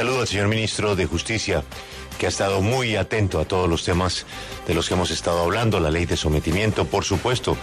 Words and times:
Saludo 0.00 0.22
al 0.22 0.28
señor 0.28 0.48
ministro 0.48 0.96
de 0.96 1.04
Justicia, 1.04 1.62
que 2.18 2.24
ha 2.24 2.30
estado 2.30 2.62
muy 2.62 2.96
atento 2.96 3.38
a 3.38 3.44
todos 3.44 3.68
los 3.68 3.84
temas 3.84 4.24
de 4.66 4.72
los 4.72 4.88
que 4.88 4.94
hemos 4.94 5.10
estado 5.10 5.42
hablando, 5.42 5.78
la 5.78 5.90
ley 5.90 6.06
de 6.06 6.16
sometimiento, 6.16 6.86
por 6.86 7.04
supuesto, 7.04 7.54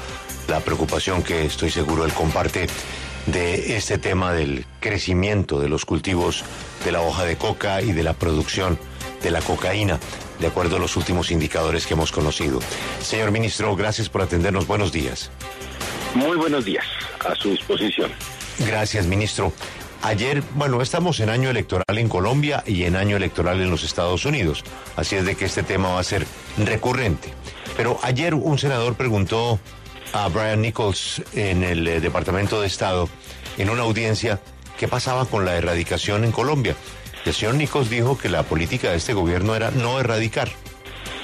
la 0.48 0.60
preocupación 0.60 1.24
que 1.24 1.46
estoy 1.46 1.72
seguro 1.72 2.06
él 2.06 2.14
comparte 2.14 2.68
de 3.26 3.76
este 3.76 3.98
tema 3.98 4.34
del 4.34 4.68
crecimiento 4.80 5.60
de 5.60 5.68
los 5.68 5.84
cultivos 5.84 6.44
de 6.86 6.92
la 6.92 7.02
hoja 7.02 7.26
de 7.26 7.38
coca 7.38 7.82
y 7.82 7.92
de 7.92 8.04
la 8.04 8.14
producción 8.14 8.78
de 9.24 9.32
la 9.32 9.42
cocaína, 9.42 10.00
de 10.40 10.46
acuerdo 10.46 10.76
a 10.76 10.80
los 10.80 10.96
últimos 10.96 11.32
indicadores 11.32 11.88
que 11.88 11.96
hemos 11.96 12.12
conocido. 12.12 12.60
Señor 13.02 13.32
ministro, 13.32 13.76
gracias 13.76 14.10
por 14.10 14.22
atendernos. 14.22 14.68
Buenos 14.68 14.92
días. 14.92 15.32
Muy 16.14 16.38
buenos 16.38 16.66
días, 16.66 16.86
a 17.28 17.34
su 17.34 17.50
disposición. 17.50 18.12
Gracias, 18.60 19.06
ministro. 19.08 19.54
Ayer, 20.04 20.44
bueno, 20.56 20.82
estamos 20.82 21.20
en 21.20 21.30
año 21.30 21.50
electoral 21.50 21.98
en 21.98 22.08
Colombia 22.08 22.64
y 22.66 22.84
en 22.84 22.96
año 22.96 23.18
electoral 23.18 23.60
en 23.62 23.72
los 23.72 23.84
Estados 23.84 24.26
Unidos, 24.26 24.64
así 24.96 25.16
es 25.16 25.26
de 25.26 25.36
que 25.36 25.46
este 25.46 25.64
tema 25.64 25.90
va 25.90 26.00
a 26.00 26.04
ser 26.04 26.26
recurrente. 26.58 27.34
Pero 27.76 28.00
ayer 28.04 28.34
un 28.36 28.58
senador 28.58 28.96
preguntó 28.96 29.60
a 30.14 30.28
Brian 30.30 30.62
Nichols 30.62 31.24
en 31.34 31.64
el 31.64 31.88
eh, 31.88 32.00
Departamento 32.00 32.62
de 32.62 32.68
Estado, 32.68 33.10
en 33.58 33.70
una 33.70 33.84
audiencia, 33.84 34.40
qué 34.80 34.88
pasaba 34.88 35.26
con 35.26 35.46
la 35.46 35.58
erradicación 35.58 36.24
en 36.24 36.32
Colombia. 36.32 36.76
El 37.26 37.34
señor 37.34 37.56
Nichols 37.56 37.90
dijo 37.90 38.18
que 38.18 38.30
la 38.30 38.44
política 38.44 38.92
de 38.92 38.98
este 38.98 39.14
gobierno 39.14 39.56
era 39.56 39.72
no 39.72 40.00
erradicar, 40.00 40.50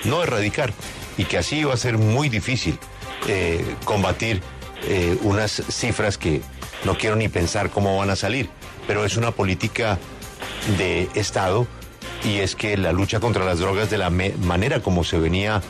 no 0.03 0.23
erradicar, 0.23 0.73
y 1.17 1.25
que 1.25 1.37
así 1.37 1.57
iba 1.57 1.73
a 1.73 1.77
ser 1.77 1.97
muy 1.97 2.27
difícil 2.27 2.77
eh, 3.27 3.63
combatir 3.85 4.41
eh, 4.87 5.17
unas 5.21 5.61
cifras 5.69 6.17
que 6.17 6.41
no 6.83 6.97
quiero 6.97 7.15
ni 7.15 7.29
pensar 7.29 7.69
cómo 7.69 7.97
van 7.97 8.09
a 8.09 8.15
salir 8.15 8.49
pero 8.87 9.05
es 9.05 9.17
una 9.17 9.31
política 9.31 9.97
de 10.77 11.09
Estado 11.15 11.67
y 12.23 12.39
es 12.39 12.55
que 12.55 12.77
la 12.77 12.93
lucha 12.93 13.19
contra 13.19 13.45
las 13.45 13.59
drogas 13.59 13.89
de 13.89 13.97
la 13.97 14.09
manera 14.09 14.81
como 14.81 15.03
se 15.03 15.17
venía 15.17 15.61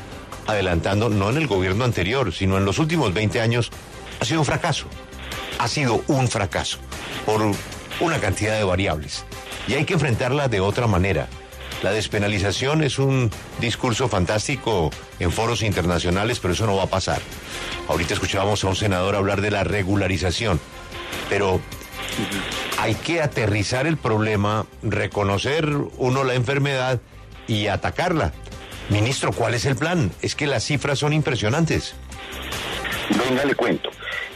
adelantando, 0.48 1.10
no 1.10 1.30
en 1.30 1.38
el 1.38 1.48
gobierno 1.48 1.84
anterior, 1.84 2.34
sino 2.34 2.58
en 2.58 2.66
los 2.66 2.80
últimos 2.80 3.14
20 3.14 3.42
años, 3.42 3.72
ha 4.20 4.26
sido 4.26 4.40
un 4.42 4.46
fracaso. 4.46 4.86
Ha 5.60 5.68
sido 5.68 6.04
un 6.08 6.28
fracaso 6.28 6.78
por 7.26 7.42
una 8.00 8.20
cantidad 8.20 8.58
de 8.58 8.64
variables. 8.64 9.26
Y 9.68 9.74
hay 9.74 9.86
que 9.86 9.94
enfrentarla 9.94 10.48
de 10.48 10.59
otra 10.59 10.88
manera. 10.88 11.28
La 11.82 11.92
despenalización 11.92 12.84
es 12.84 13.00
un 13.00 13.30
discurso 13.59 14.08
fantástico 14.08 14.90
en 15.20 15.32
foros 15.32 15.62
internacionales, 15.64 16.40
pero 16.40 16.54
eso 16.54 16.66
no 16.66 16.76
va 16.76 16.84
a 16.84 16.88
pasar. 16.88 17.22
Ahorita 17.88 18.14
escuchábamos 18.14 18.64
a 18.64 18.68
un 18.68 18.76
senador 18.76 19.16
hablar 19.16 19.42
de 19.42 19.52
la 19.52 19.64
regularización, 19.64 20.59
pero 21.30 21.59
hay 22.78 22.96
que 22.96 23.22
aterrizar 23.22 23.88
el 23.88 23.98
problema, 23.98 24.66
reconocer 24.82 25.68
uno 25.98 26.24
la 26.24 26.34
enfermedad 26.34 27.00
y 27.48 27.68
atacarla. 27.68 28.34
Ministro, 28.90 29.32
¿cuál 29.32 29.54
es 29.54 29.66
el 29.66 29.76
plan? 29.76 30.12
Es 30.22 30.36
que 30.36 30.48
las 30.48 30.64
cifras 30.64 31.00
son 31.00 31.14
impresionantes. 31.14 31.96
Venga, 33.28 33.46
le 33.46 33.56
cuento. 33.56 33.90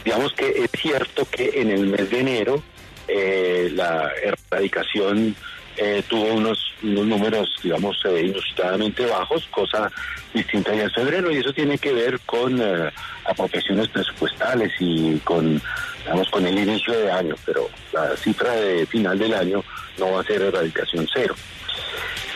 Digamos 0.04 0.32
que 0.32 0.48
es 0.48 0.70
cierto 0.80 1.26
que 1.30 1.60
en 1.60 1.70
el 1.70 1.86
mes 1.86 2.10
de 2.10 2.20
enero 2.20 2.62
eh, 3.06 3.70
la 3.72 4.10
erradicación 4.22 5.34
eh, 5.80 6.02
tuvo 6.08 6.34
unos, 6.34 6.58
números, 6.82 7.48
digamos, 7.62 7.96
eh, 8.04 8.22
inusitadamente 8.26 9.06
bajos, 9.06 9.46
cosa 9.48 9.90
distinta 10.34 10.74
ya 10.74 10.84
en 10.84 10.90
febrero, 10.90 11.30
y 11.30 11.36
eso 11.36 11.52
tiene 11.52 11.78
que 11.78 11.92
ver 11.92 12.18
con 12.26 12.60
eh, 12.60 12.90
apropiaciones 13.24 13.86
presupuestales 13.86 14.72
y 14.80 15.18
con, 15.18 15.62
digamos, 16.02 16.28
con 16.30 16.44
el 16.46 16.58
inicio 16.58 16.98
de 16.98 17.12
año, 17.12 17.36
pero 17.46 17.70
la 17.92 18.16
cifra 18.16 18.52
de 18.54 18.86
final 18.86 19.16
del 19.20 19.34
año 19.34 19.62
no 19.98 20.12
va 20.12 20.20
a 20.20 20.24
ser 20.24 20.42
erradicación 20.42 21.08
cero. 21.14 21.36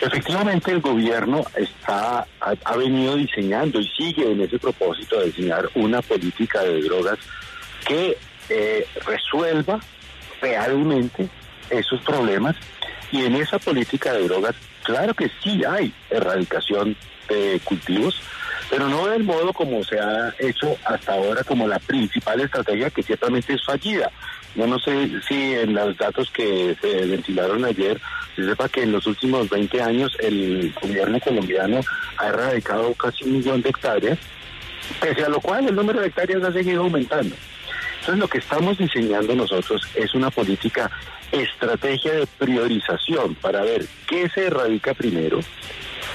Efectivamente, 0.01 0.71
el 0.71 0.79
gobierno 0.79 1.43
está 1.55 2.25
ha, 2.39 2.53
ha 2.63 2.77
venido 2.77 3.17
diseñando 3.17 3.81
y 3.81 3.87
sigue 3.89 4.31
en 4.31 4.39
ese 4.39 4.57
propósito 4.57 5.19
de 5.19 5.25
diseñar 5.27 5.69
una 5.75 6.01
política 6.01 6.61
de 6.61 6.81
drogas 6.81 7.19
que 7.85 8.17
resuelva 9.05 9.79
realmente 10.41 11.27
esos 11.69 12.01
problemas 12.01 12.55
y 13.13 13.25
en 13.25 13.35
esa 13.35 13.59
política 13.59 14.11
de 14.11 14.27
drogas, 14.27 14.55
claro 14.81 15.13
que 15.13 15.29
sí 15.43 15.63
hay 15.63 15.93
erradicación 16.09 16.97
de 17.29 17.61
cultivos, 17.63 18.19
pero 18.71 18.89
no 18.89 19.05
del 19.05 19.23
modo 19.23 19.53
como 19.53 19.83
se 19.83 19.99
ha 19.99 20.33
hecho 20.39 20.75
hasta 20.83 21.13
ahora 21.13 21.43
como 21.43 21.67
la 21.67 21.77
principal 21.77 22.41
estrategia 22.41 22.89
que 22.89 23.03
ciertamente 23.03 23.53
es 23.53 23.63
fallida. 23.63 24.09
Yo 24.55 24.65
no 24.65 24.79
sé 24.79 25.11
si 25.27 25.53
en 25.53 25.75
los 25.75 25.95
datos 25.95 26.31
que 26.31 26.75
se 26.81 27.05
ventilaron 27.05 27.63
ayer 27.65 28.01
se 28.35 28.45
sepa 28.45 28.67
que 28.67 28.81
en 28.81 28.91
los 28.91 29.05
últimos 29.05 29.47
20 29.47 29.79
años 29.79 30.17
el 30.19 30.73
gobierno 30.81 31.19
colombiano 31.19 31.81
ha 32.17 32.27
erradicado 32.29 32.95
casi 32.95 33.25
un 33.25 33.33
millón 33.33 33.61
de 33.61 33.69
hectáreas, 33.69 34.17
pese 34.99 35.23
a 35.23 35.29
lo 35.29 35.39
cual 35.39 35.67
el 35.67 35.75
número 35.75 36.01
de 36.01 36.07
hectáreas 36.07 36.43
ha 36.43 36.51
seguido 36.51 36.81
aumentando. 36.81 37.35
Entonces 38.03 38.19
lo 38.19 38.27
que 38.27 38.39
estamos 38.39 38.77
diseñando 38.77 39.33
nosotros 39.33 39.81
es 39.95 40.13
una 40.13 40.29
política 40.29 40.91
estrategia 41.31 42.11
de 42.11 42.27
priorización 42.27 43.33
para 43.35 43.61
ver 43.61 43.85
qué 44.05 44.27
se 44.27 44.47
erradica 44.47 44.93
primero, 44.93 45.39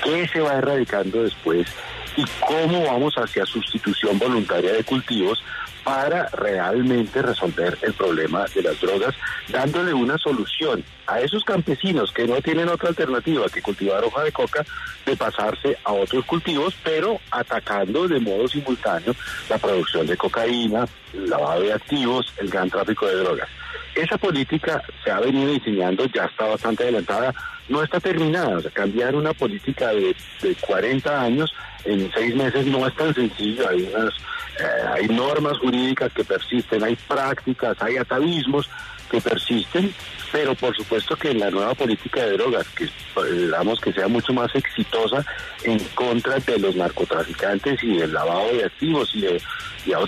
qué 0.05 0.29
se 0.29 0.41
va 0.41 0.59
erradicando 0.59 1.23
después 1.23 1.67
y 2.15 2.27
cómo 2.47 2.85
vamos 2.85 3.15
hacia 3.15 3.47
sustitución 3.47 4.19
voluntaria 4.19 4.75
de 4.75 4.85
cultivos 4.85 5.43
para 5.89 6.29
realmente 6.35 7.23
resolver 7.23 7.79
el 7.81 7.95
problema 7.95 8.45
de 8.55 8.61
las 8.61 8.79
drogas, 8.79 9.15
dándole 9.49 9.95
una 9.95 10.19
solución 10.19 10.85
a 11.07 11.21
esos 11.21 11.43
campesinos 11.45 12.13
que 12.13 12.27
no 12.27 12.43
tienen 12.43 12.69
otra 12.69 12.91
alternativa 12.91 13.49
que 13.49 13.63
cultivar 13.63 14.05
hoja 14.05 14.23
de 14.23 14.31
coca, 14.31 14.67
de 15.07 15.17
pasarse 15.17 15.79
a 15.85 15.95
otros 15.95 16.27
cultivos, 16.27 16.75
pero 16.85 17.19
atacando 17.31 18.07
de 18.07 18.21
modo 18.21 18.47
simultáneo 18.49 19.15
la 19.49 19.57
producción 19.57 20.07
de 20.07 20.19
cocaína, 20.19 20.87
lavado 21.15 21.63
de 21.63 21.73
activos, 21.73 22.35
el 22.37 22.51
gran 22.51 22.69
tráfico 22.69 23.07
de 23.07 23.17
drogas. 23.17 23.49
Esa 23.95 24.17
política 24.19 24.83
se 25.03 25.11
ha 25.11 25.21
venido 25.21 25.53
diseñando, 25.53 26.05
ya 26.07 26.25
está 26.25 26.47
bastante 26.47 26.85
adelantada, 26.85 27.35
no 27.69 27.83
está 27.83 28.01
terminada. 28.01 28.63
Cambiar 28.71 29.15
una 29.15 29.33
política 29.33 29.89
de, 29.89 30.15
de 30.43 30.55
40 30.55 31.23
años 31.23 31.53
en 31.85 32.11
seis 32.13 32.35
meses 32.35 32.67
no 32.67 32.87
es 32.87 32.95
tan 32.95 33.15
sencillo. 33.15 33.69
Hay 33.69 33.91
unas 33.95 34.15
eh, 34.59 34.65
hay 34.93 35.09
normas 35.09 35.57
jurídicas 35.59 36.13
que 36.13 36.25
persisten, 36.25 36.83
hay 36.83 36.97
prácticas, 36.97 37.81
hay 37.81 37.97
atavismos 37.97 38.69
que 39.09 39.21
persisten, 39.21 39.95
pero 40.33 40.55
por 40.55 40.77
supuesto 40.77 41.17
que 41.17 41.31
en 41.31 41.39
la 41.39 41.51
nueva 41.51 41.75
política 41.75 42.25
de 42.25 42.33
drogas, 42.33 42.67
que 42.71 42.85
esperamos 42.85 43.81
que 43.81 43.93
sea 43.93 44.09
mucho 44.09 44.33
más 44.33 44.53
exitosa 44.55 45.25
en 45.63 45.79
contra 45.95 46.39
de 46.41 46.59
los 46.59 46.75
narcotraficantes 46.75 47.83
y 47.83 47.99
del 47.99 48.13
lavado 48.13 48.53
de 48.53 48.65
activos 48.65 49.15
y 49.15 49.21
de, 49.21 49.41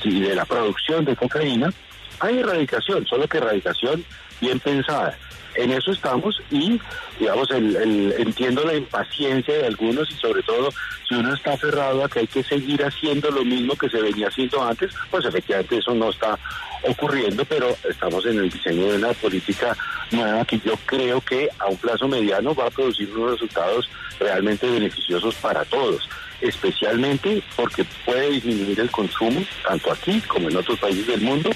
y 0.05 0.21
de 0.21 0.35
la 0.35 0.45
producción 0.45 1.05
de 1.05 1.17
cocaína, 1.17 1.73
hay 2.21 2.39
erradicación, 2.39 3.07
solo 3.07 3.27
que 3.27 3.39
erradicación 3.39 4.05
bien 4.41 4.61
pensada. 4.61 5.19
En 5.57 5.73
eso 5.73 5.91
estamos 5.91 6.41
y, 6.51 6.81
digamos, 7.19 7.51
el, 7.51 8.15
entiendo 8.19 8.65
la 8.65 8.77
impaciencia 8.77 9.55
de 9.55 9.67
algunos 9.67 10.09
y 10.11 10.15
sobre 10.15 10.43
todo 10.45 10.71
si 11.09 11.17
uno 11.17 11.35
está 11.35 11.55
aferrado 11.55 12.05
a 12.05 12.09
que 12.09 12.21
hay 12.21 12.27
que 12.29 12.45
seguir 12.45 12.85
haciendo 12.85 13.31
lo 13.33 13.45
mismo 13.45 13.75
que 13.75 13.89
se 13.89 14.01
venía 14.01 14.29
haciendo 14.29 14.63
antes, 14.63 14.93
pues 15.11 15.25
efectivamente 15.25 15.79
eso 15.79 15.93
no 15.93 16.11
está 16.11 16.39
ocurriendo, 16.89 17.45
pero 17.45 17.77
estamos 17.89 18.25
en 18.27 18.39
el 18.39 18.49
diseño 18.49 18.93
de 18.93 18.99
una 18.99 19.13
política 19.13 19.77
nueva 20.13 20.45
que 20.45 20.61
yo 20.61 20.75
creo 20.87 21.21
que 21.21 21.49
a 21.59 21.67
un 21.67 21.77
plazo 21.77 22.07
mediano 22.07 22.55
va 22.55 22.67
a 22.67 22.71
producir 22.71 23.11
unos 23.11 23.33
resultados 23.33 23.91
realmente 24.21 24.71
beneficiosos 24.71 25.35
para 25.35 25.65
todos 25.65 26.09
especialmente 26.41 27.43
porque 27.57 27.85
puede 28.05 28.31
disminuir 28.31 28.81
el 28.81 28.91
consumo, 28.91 29.45
tanto 29.63 29.93
aquí 29.93 30.21
como 30.23 30.49
en 30.49 30.57
otros 30.57 30.79
países 30.79 31.07
del 31.07 31.21
mundo, 31.21 31.51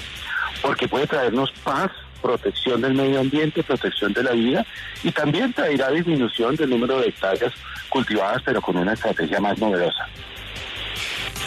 porque 0.65 0.87
puede 0.87 1.05
traernos 1.05 1.51
paz 1.63 1.91
protección 2.23 2.81
del 2.81 2.95
medio 2.95 3.19
ambiente, 3.19 3.61
protección 3.61 4.11
de 4.13 4.23
la 4.23 4.31
vida 4.31 4.65
y 5.03 5.11
también 5.11 5.53
traerá 5.53 5.91
disminución 5.91 6.55
del 6.55 6.71
número 6.71 6.99
de 6.99 7.09
hectáreas 7.09 7.53
cultivadas, 7.87 8.41
pero 8.43 8.61
con 8.63 8.75
una 8.75 8.93
estrategia 8.93 9.39
más 9.39 9.59
novedosa. 9.59 10.07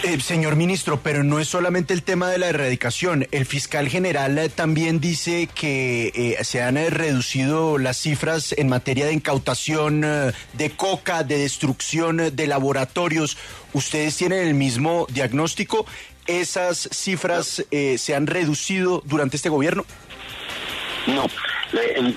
Eh, 0.04 0.20
señor 0.20 0.54
ministro, 0.54 1.00
pero 1.02 1.25
no 1.25 1.40
es 1.40 1.48
solamente 1.48 1.93
el 1.93 2.04
tema 2.04 2.31
de 2.31 2.38
la 2.38 2.46
erradicación. 2.50 3.26
El 3.32 3.44
fiscal 3.44 3.88
general 3.88 4.38
eh, 4.38 4.48
también 4.48 5.00
dice 5.00 5.48
que 5.52 6.12
eh, 6.14 6.44
se 6.44 6.62
han 6.62 6.76
reducido 6.76 7.78
las 7.78 7.96
cifras 7.96 8.54
en 8.56 8.69
materia 8.69 9.06
de 9.06 9.14
incautación 9.14 10.02
de 10.52 10.70
coca, 10.76 11.25
de 11.25 11.38
destrucción 11.38 12.37
de 12.37 12.46
laboratorios. 12.46 13.37
¿Ustedes 13.72 14.16
tienen 14.16 14.46
el 14.46 14.54
mismo 14.54 15.08
diagnóstico? 15.10 15.84
¿Esas 16.28 16.88
cifras 16.92 17.66
se 17.70 18.14
han 18.14 18.26
reducido 18.26 19.02
durante 19.04 19.36
este 19.36 19.48
gobierno? 19.48 19.84
No, 21.06 21.25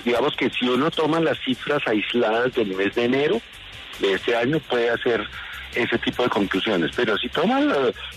digamos 0.04 0.36
que 0.36 0.50
si 0.50 0.68
uno 0.68 0.90
toma 0.90 1.18
las 1.18 1.38
cifras 1.40 1.82
aisladas 1.86 2.54
del 2.54 2.74
mes 2.76 2.94
de 2.94 3.04
enero 3.06 3.40
de 4.00 4.12
este 4.12 4.36
año 4.36 4.60
puede 4.68 4.90
hacer 4.90 5.26
ese 5.74 5.98
tipo 5.98 6.22
de 6.22 6.28
conclusiones. 6.28 6.90
Pero 6.94 7.16
si 7.16 7.28
toma 7.28 7.60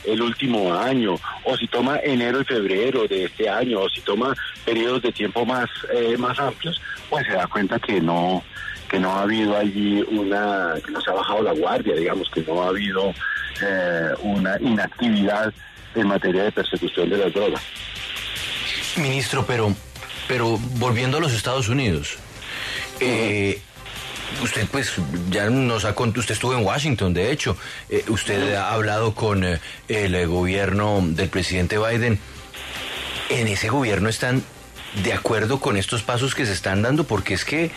el 0.04 0.22
último 0.22 0.74
año, 0.74 1.16
o 1.44 1.56
si 1.58 1.68
toma 1.68 2.00
enero 2.04 2.42
y 2.42 2.46
febrero 2.46 3.08
de 3.08 3.26
este 3.26 3.50
año, 3.50 3.82
o 3.82 3.90
si 3.90 4.02
toma 4.02 4.36
periodos 4.66 5.02
de 5.02 5.12
tiempo 5.12 5.46
más, 5.46 5.70
eh, 5.94 6.18
más 6.18 6.38
amplios, 6.40 6.82
pues 7.10 7.26
se 7.26 7.34
da 7.34 7.48
cuenta 7.48 7.80
que 7.80 8.02
no, 8.02 8.44
que 8.90 9.00
no 9.00 9.12
ha 9.12 9.22
habido 9.22 9.56
allí 9.56 10.02
una, 10.10 10.74
que 10.86 10.92
no 10.92 11.02
se 11.02 11.12
ha 11.12 11.14
bajado 11.14 11.44
la 11.44 11.54
guardia, 11.54 11.96
digamos, 11.96 12.30
que 12.30 12.42
no 12.42 12.64
ha 12.64 12.68
habido 12.68 13.14
eh, 13.62 14.10
una 14.22 14.58
inactividad 14.60 15.54
en 15.96 16.08
materia 16.08 16.44
de 16.44 16.52
persecución 16.52 17.10
de 17.10 17.18
las 17.18 17.34
drogas. 17.34 17.62
Ministro, 18.98 19.46
pero, 19.46 19.76
pero 20.28 20.58
volviendo 20.76 21.18
a 21.18 21.20
los 21.20 21.34
Estados 21.34 21.70
Unidos, 21.70 22.18
eh, 23.00 23.60
usted 24.42 24.68
pues 24.72 24.94
ya 25.30 25.50
nos 25.50 25.86
ha 25.86 25.96
contado, 25.96 26.22
usted 26.22 26.34
estuvo 26.34 26.54
en 26.54 26.64
Washington, 26.64 27.14
de 27.14 27.32
hecho, 27.32 27.58
eh, 27.90 28.04
usted 28.08 28.56
ha 28.56 28.74
hablado 28.74 29.14
con 29.16 29.44
eh, 29.44 29.60
el 29.88 30.28
gobierno 30.28 31.02
del 31.04 31.30
presidente 31.30 31.78
Biden. 31.78 32.20
¿En 33.30 33.48
ese 33.48 33.70
gobierno 33.70 34.08
están 34.08 34.44
de 35.04 35.14
acuerdo 35.14 35.60
con 35.60 35.78
estos 35.78 36.04
pasos 36.04 36.36
que 36.36 36.46
se 36.46 36.54
están 36.54 36.82
dando? 36.82 37.06
Porque 37.06 37.34
es 37.34 37.44
que 37.44 37.72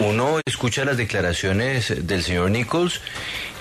uno 0.00 0.40
escucha 0.46 0.84
las 0.84 0.96
declaraciones 0.96 2.06
del 2.06 2.22
señor 2.22 2.50
Nichols 2.50 3.00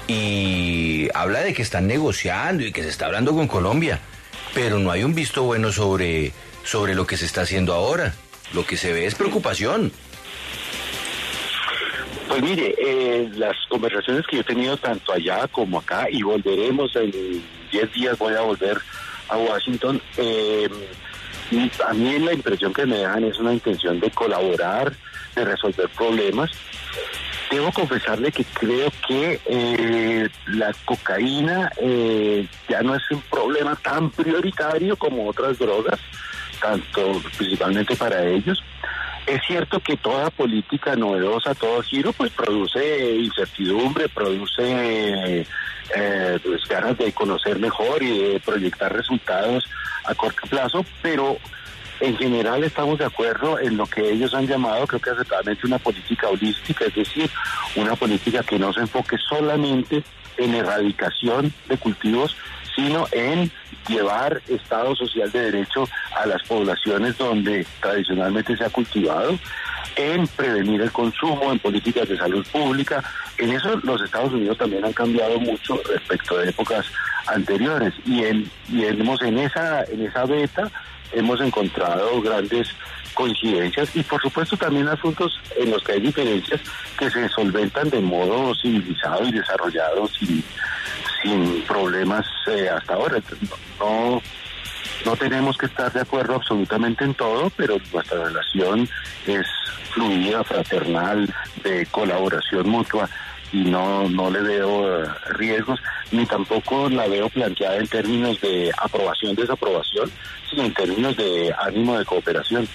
y 0.07 1.09
habla 1.13 1.41
de 1.41 1.53
que 1.53 1.61
están 1.61 1.87
negociando 1.87 2.63
y 2.63 2.71
que 2.71 2.83
se 2.83 2.89
está 2.89 3.05
hablando 3.05 3.33
con 3.33 3.47
Colombia, 3.47 3.99
pero 4.53 4.79
no 4.79 4.91
hay 4.91 5.03
un 5.03 5.13
visto 5.13 5.43
bueno 5.43 5.71
sobre, 5.71 6.31
sobre 6.63 6.95
lo 6.95 7.05
que 7.05 7.17
se 7.17 7.25
está 7.25 7.41
haciendo 7.41 7.73
ahora. 7.73 8.13
Lo 8.53 8.65
que 8.65 8.77
se 8.77 8.93
ve 8.93 9.05
es 9.05 9.15
preocupación. 9.15 9.91
Pues 12.27 12.41
mire, 12.41 12.75
eh, 12.77 13.29
las 13.35 13.55
conversaciones 13.69 14.25
que 14.27 14.37
yo 14.37 14.41
he 14.41 14.45
tenido 14.45 14.77
tanto 14.77 15.13
allá 15.13 15.47
como 15.47 15.79
acá, 15.79 16.07
y 16.09 16.21
volveremos 16.21 16.95
en 16.95 17.43
10 17.71 17.93
días, 17.93 18.17
voy 18.17 18.33
a 18.33 18.41
volver 18.41 18.77
a 19.29 19.37
Washington, 19.37 20.01
eh, 20.17 20.69
a 21.85 21.93
mí 21.93 22.19
la 22.19 22.33
impresión 22.33 22.73
que 22.73 22.85
me 22.85 22.99
dan 22.99 23.23
es 23.23 23.39
una 23.39 23.53
intención 23.53 23.99
de 23.99 24.11
colaborar, 24.11 24.93
de 25.35 25.45
resolver 25.45 25.89
problemas. 25.89 26.51
Debo 27.49 27.71
confesarle 27.71 28.31
que 28.31 28.43
creo 28.43 28.91
que 29.07 29.39
eh, 29.45 30.29
la 30.47 30.73
cocaína 30.85 31.71
eh, 31.77 32.45
ya 32.67 32.81
no 32.81 32.93
es 32.95 33.09
un 33.09 33.21
problema 33.21 33.75
tan 33.75 34.09
prioritario 34.09 34.97
como 34.97 35.29
otras 35.29 35.57
drogas, 35.57 35.99
tanto 36.61 37.21
principalmente 37.37 37.95
para 37.95 38.25
ellos. 38.25 38.61
Es 39.25 39.41
cierto 39.45 39.79
que 39.79 39.97
toda 39.97 40.29
política 40.29 40.95
novedosa, 40.95 41.55
todo 41.55 41.81
giro, 41.83 42.13
pues 42.13 42.31
produce 42.31 43.15
incertidumbre, 43.15 44.09
produce 44.09 45.45
eh, 45.95 46.39
pues, 46.43 46.65
ganas 46.67 46.97
de 46.97 47.13
conocer 47.13 47.59
mejor 47.59 48.03
y 48.03 48.17
de 48.17 48.39
proyectar 48.39 48.93
resultados 48.93 49.65
a 50.05 50.15
corto 50.15 50.47
plazo, 50.49 50.85
pero 51.01 51.37
en 51.99 52.17
general 52.17 52.63
estamos 52.63 52.99
de 52.99 53.05
acuerdo 53.05 53.59
en 53.59 53.77
lo 53.77 53.85
que 53.85 54.11
ellos 54.11 54.33
han 54.33 54.47
llamado, 54.47 54.85
creo 54.87 55.01
que 55.01 55.09
acertadamente, 55.09 55.65
una 55.65 55.79
política 55.79 56.27
holística, 56.29 56.85
es 56.85 56.95
decir, 56.95 57.29
una 57.75 57.95
política 57.95 58.43
que 58.43 58.59
no 58.59 58.71
se 58.73 58.81
enfoque 58.81 59.17
solamente 59.17 60.03
en 60.37 60.53
erradicación 60.53 61.51
de 61.67 61.77
cultivos, 61.77 62.35
sino 62.75 63.07
en 63.11 63.51
llevar 63.87 64.41
Estado 64.47 64.95
social 64.95 65.31
de 65.31 65.51
derecho 65.51 65.87
a 66.15 66.25
las 66.27 66.43
poblaciones 66.43 67.17
donde 67.17 67.65
tradicionalmente 67.81 68.55
se 68.55 68.65
ha 68.65 68.69
cultivado, 68.69 69.37
en 69.95 70.27
prevenir 70.27 70.81
el 70.81 70.91
consumo, 70.91 71.51
en 71.51 71.57
políticas 71.57 72.07
de 72.07 72.17
salud 72.17 72.45
pública. 72.51 73.03
En 73.39 73.51
eso 73.51 73.79
los 73.83 74.01
Estados 74.01 74.31
Unidos 74.31 74.57
también 74.57 74.85
han 74.85 74.93
cambiado 74.93 75.39
mucho 75.39 75.81
respecto 75.89 76.37
de 76.37 76.49
épocas 76.49 76.85
anteriores 77.27 77.93
y 78.05 78.23
en, 78.23 78.49
y 78.69 78.85
hemos 78.85 79.21
en 79.23 79.39
esa 79.39 79.83
en 79.85 80.05
esa 80.05 80.25
beta 80.25 80.71
hemos 81.13 81.41
encontrado 81.41 82.21
grandes 82.21 82.69
coincidencias 83.13 83.95
y 83.95 84.03
por 84.03 84.21
supuesto 84.21 84.55
también 84.57 84.87
asuntos 84.87 85.39
en 85.57 85.71
los 85.71 85.83
que 85.83 85.93
hay 85.93 86.01
diferencias 86.01 86.61
que 86.97 87.09
se 87.09 87.27
solventan 87.29 87.89
de 87.89 87.99
modo 87.99 88.53
civilizado 88.55 89.27
y 89.27 89.31
desarrollado 89.31 90.07
sin, 90.07 90.43
problemas 91.67 92.25
eh, 92.47 92.69
hasta 92.69 92.93
ahora. 92.93 93.19
No, 93.79 94.21
no 95.05 95.15
tenemos 95.17 95.57
que 95.57 95.65
estar 95.65 95.91
de 95.91 96.01
acuerdo 96.01 96.35
absolutamente 96.35 97.03
en 97.03 97.15
todo, 97.15 97.49
pero 97.57 97.77
nuestra 97.91 98.23
relación 98.23 98.87
es 99.25 99.45
fluida, 99.91 100.43
fraternal, 100.43 101.33
de 101.63 101.85
colaboración 101.87 102.69
mutua 102.69 103.09
y 103.51 103.63
no, 103.65 104.09
no 104.09 104.29
le 104.29 104.41
veo 104.41 105.03
eh, 105.03 105.07
riesgos, 105.29 105.79
ni 106.11 106.25
tampoco 106.25 106.89
la 106.89 107.07
veo 107.07 107.29
planteada 107.29 107.77
en 107.77 107.87
términos 107.87 108.39
de 108.41 108.71
aprobación-desaprobación, 108.77 110.11
sino 110.49 110.63
en 110.63 110.73
términos 110.73 111.15
de 111.17 111.53
ánimo 111.59 111.97
de 111.97 112.05
cooperación. 112.05 112.67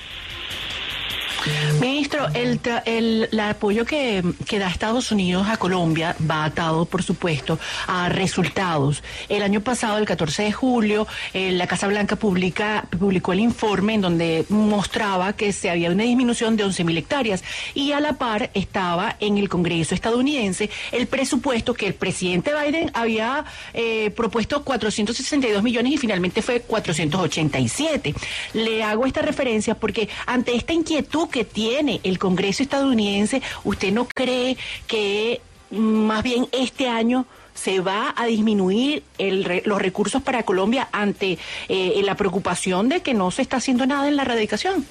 Ministro, 1.81 2.29
el, 2.35 2.61
el, 2.85 3.41
apoyo 3.41 3.85
que, 3.85 4.23
que, 4.47 4.59
da 4.59 4.69
Estados 4.69 5.11
Unidos 5.11 5.49
a 5.49 5.57
Colombia 5.57 6.17
va 6.31 6.45
atado, 6.45 6.85
por 6.85 7.03
supuesto, 7.03 7.59
a 7.87 8.09
resultados. 8.09 9.03
El 9.29 9.43
año 9.43 9.61
pasado, 9.61 9.99
el 9.99 10.05
14 10.05 10.45
de 10.45 10.53
julio, 10.53 11.07
eh, 11.35 11.53
la 11.53 11.67
Casa 11.67 11.89
Blanca 11.89 12.17
publica, 12.17 12.87
publicó 12.99 13.33
el 13.33 13.41
informe 13.41 13.95
en 13.95 14.01
donde 14.01 14.45
mostraba 14.49 15.33
que 15.33 15.53
se 15.53 15.71
había 15.71 15.91
una 15.91 16.05
disminución 16.05 16.57
de 16.57 16.65
11.000 16.65 16.99
hectáreas 16.99 17.45
y 17.75 17.93
a 17.93 18.01
la 18.01 18.15
par 18.15 18.51
estaba 18.55 19.17
en 19.21 19.39
el 19.39 19.49
Congreso 19.49 19.95
estadounidense 19.95 20.71
el 20.93 21.07
presupuesto 21.07 21.75
que 21.75 21.87
el 21.87 21.95
presidente 21.95 22.53
Biden 22.55 22.91
había 22.95 23.45
eh, 23.75 24.11
propuesto 24.11 24.63
462 24.63 25.63
millones 25.63 25.93
y 25.93 25.99
finalmente 25.99 26.43
fue 26.43 26.61
487. 26.61 28.15
Le 28.55 28.83
hago 28.83 29.07
esta 29.07 29.23
referencia 29.23 29.75
porque 29.75 30.09
ante 30.27 30.55
esta 30.55 30.73
inquietud 30.73 31.29
que 31.33 31.45
tiene 31.45 32.01
el 32.05 32.21
Congreso 32.21 32.63
estadounidense, 32.63 33.43
¿usted 33.65 33.93
no 33.93 34.07
cree 34.07 34.57
que 34.87 35.41
más 35.71 36.23
bien 36.23 36.47
este 36.53 36.89
año 36.89 37.27
se 37.55 37.81
va 37.81 38.15
a 38.17 38.27
disminuir 38.27 39.03
el, 39.19 39.63
los 39.65 39.83
recursos 39.83 40.23
para 40.23 40.45
Colombia 40.45 40.89
ante 40.93 41.39
eh, 41.69 42.01
la 42.05 42.15
preocupación 42.15 42.89
de 42.89 43.01
que 43.01 43.15
no 43.15 43.31
se 43.31 43.43
está 43.43 43.57
haciendo 43.57 43.87
nada 43.87 44.09
en 44.09 44.17
la 44.17 44.23
erradicación? 44.23 44.87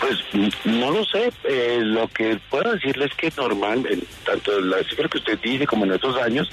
Pues 0.00 0.46
no 0.64 0.90
lo 0.90 1.04
sé. 1.04 1.32
Eh, 1.44 1.80
lo 1.82 2.08
que 2.08 2.38
puedo 2.50 2.72
decirle 2.72 3.06
es 3.06 3.14
que 3.14 3.32
normal, 3.36 3.86
en 3.90 4.02
tanto 4.24 4.60
la 4.60 4.78
cifra 4.84 5.08
que 5.08 5.18
usted 5.18 5.38
dice 5.40 5.66
como 5.66 5.84
en 5.84 5.92
otros 5.92 6.16
años, 6.20 6.50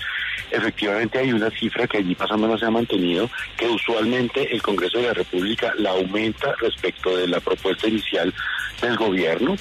efectivamente 0.51 1.19
hay 1.19 1.31
una 1.31 1.49
cifra 1.51 1.87
que 1.87 1.97
allí 1.97 2.15
más 2.19 2.31
o 2.31 2.37
menos 2.37 2.59
se 2.59 2.65
ha 2.65 2.71
mantenido, 2.71 3.29
que 3.57 3.67
usualmente 3.67 4.53
el 4.53 4.61
Congreso 4.61 4.97
de 4.97 5.07
la 5.07 5.13
República 5.13 5.73
la 5.77 5.91
aumenta 5.91 6.53
respecto 6.59 7.15
de 7.15 7.27
la 7.27 7.39
propuesta 7.39 7.87
inicial 7.87 8.33
del 8.81 8.97
gobierno 8.97 9.55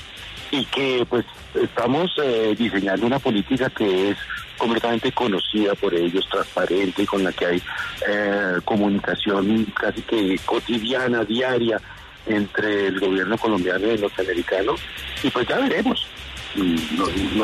y 0.51 0.65
que 0.67 1.07
pues 1.09 1.25
estamos 1.55 2.13
eh, 2.23 2.55
diseñando 2.57 3.07
una 3.07 3.19
política 3.19 3.71
que 3.71 4.11
es 4.11 4.19
completamente 4.57 5.11
conocida 5.13 5.75
por 5.75 5.95
ellos, 5.95 6.29
transparente, 6.31 7.07
con 7.07 7.25
la 7.25 7.33
que 7.33 7.47
hay 7.47 7.63
eh, 8.09 8.55
comunicación 8.65 9.67
casi 9.75 10.03
que 10.03 10.39
cotidiana, 10.45 11.25
diaria, 11.25 11.81
entre 12.27 12.89
el 12.89 13.01
gobierno 13.01 13.37
colombiano 13.39 13.87
y 13.87 13.91
el 13.91 14.01
norteamericano, 14.01 14.75
y 15.23 15.31
pues 15.31 15.47
ya 15.49 15.59
veremos. 15.59 16.07
Mm, 16.55 16.77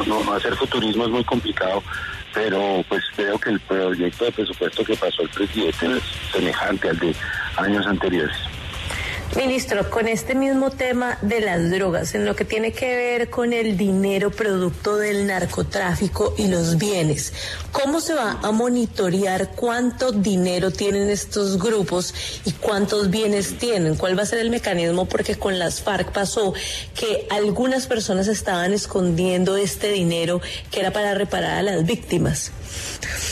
no, 0.06 0.34
hacer 0.34 0.54
futurismo 0.54 1.04
es 1.04 1.10
muy 1.10 1.24
complicado, 1.24 1.82
pero 2.32 2.84
pues 2.88 3.02
creo 3.16 3.38
que 3.38 3.50
el 3.50 3.60
proyecto 3.60 4.24
de 4.24 4.32
presupuesto 4.32 4.84
que 4.84 4.96
pasó 4.96 5.22
el 5.22 5.28
presidente 5.30 5.96
es 5.96 6.02
semejante 6.32 6.88
al 6.88 6.98
de 6.98 7.14
años 7.56 7.86
anteriores. 7.86 8.36
Ministro, 9.36 9.88
con 9.90 10.08
este 10.08 10.34
mismo 10.34 10.70
tema 10.70 11.16
de 11.22 11.40
las 11.40 11.70
drogas, 11.70 12.16
en 12.16 12.24
lo 12.26 12.34
que 12.34 12.44
tiene 12.44 12.72
que 12.72 12.96
ver 12.96 13.30
con 13.30 13.52
el 13.52 13.76
dinero 13.76 14.32
producto 14.32 14.96
del 14.96 15.24
narcotráfico 15.24 16.34
y 16.36 16.48
los 16.48 16.78
bienes, 16.78 17.32
¿cómo 17.70 18.00
se 18.00 18.14
va 18.14 18.40
a 18.42 18.50
monitorear 18.50 19.52
cuánto 19.52 20.10
dinero 20.10 20.72
tienen 20.72 21.08
estos 21.08 21.58
grupos 21.58 22.12
y 22.44 22.50
cuántos 22.52 23.08
bienes 23.08 23.56
tienen? 23.56 23.94
¿Cuál 23.94 24.18
va 24.18 24.24
a 24.24 24.26
ser 24.26 24.40
el 24.40 24.50
mecanismo? 24.50 25.06
Porque 25.06 25.36
con 25.36 25.60
las 25.60 25.80
FARC 25.80 26.10
pasó 26.10 26.52
que 26.96 27.28
algunas 27.30 27.86
personas 27.86 28.26
estaban 28.26 28.72
escondiendo 28.72 29.56
este 29.56 29.92
dinero 29.92 30.40
que 30.72 30.80
era 30.80 30.92
para 30.92 31.14
reparar 31.14 31.58
a 31.58 31.62
las 31.62 31.86
víctimas. 31.86 32.50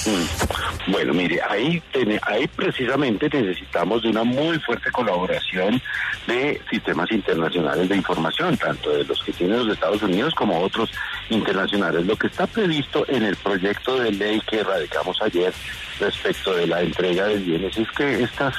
Mm. 0.06 0.92
Bueno, 0.92 1.12
mire, 1.12 1.40
ahí, 1.48 1.82
ahí 2.22 2.46
precisamente 2.48 3.28
necesitamos 3.28 4.02
de 4.02 4.08
una 4.08 4.24
muy 4.24 4.58
fuerte 4.60 4.90
colaboración 4.90 5.82
de 6.26 6.60
sistemas 6.70 7.10
internacionales 7.12 7.88
de 7.88 7.96
información, 7.96 8.56
tanto 8.56 8.90
de 8.90 9.04
los 9.04 9.22
que 9.22 9.32
tienen 9.32 9.58
los 9.58 9.74
Estados 9.74 10.02
Unidos 10.02 10.34
como 10.34 10.60
otros 10.60 10.90
internacionales. 11.28 12.06
Lo 12.06 12.16
que 12.16 12.28
está 12.28 12.46
previsto 12.46 13.04
en 13.08 13.24
el 13.24 13.36
proyecto 13.36 13.98
de 13.98 14.12
ley 14.12 14.40
que 14.48 14.62
radicamos 14.62 15.20
ayer 15.20 15.52
respecto 15.98 16.54
de 16.54 16.66
la 16.66 16.82
entrega 16.82 17.26
de 17.26 17.36
bienes 17.36 17.76
es 17.76 17.90
que 17.92 18.22
estas 18.22 18.54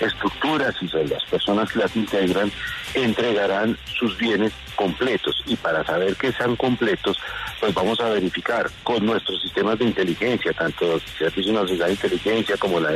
estructuras 0.00 0.74
y 0.80 0.86
las 1.08 1.24
personas 1.24 1.70
que 1.72 1.78
las 1.78 1.96
integran 1.96 2.50
entregarán 2.94 3.76
sus 3.98 4.16
bienes 4.18 4.52
completos. 4.76 5.42
Y 5.46 5.56
para 5.56 5.84
saber 5.84 6.16
que 6.16 6.32
sean 6.32 6.56
completos, 6.56 7.18
pues 7.60 7.74
vamos 7.74 8.00
a 8.00 8.08
verificar 8.10 8.70
con 8.82 9.04
nuestros 9.06 9.40
sistemas 9.40 9.78
de 9.78 9.86
inteligencia, 9.86 10.52
tanto 10.52 10.94
el 10.94 11.00
Servicio 11.18 11.52
Nacional 11.52 11.86
de 11.86 11.92
Inteligencia 11.92 12.56
como 12.56 12.80
la 12.80 12.90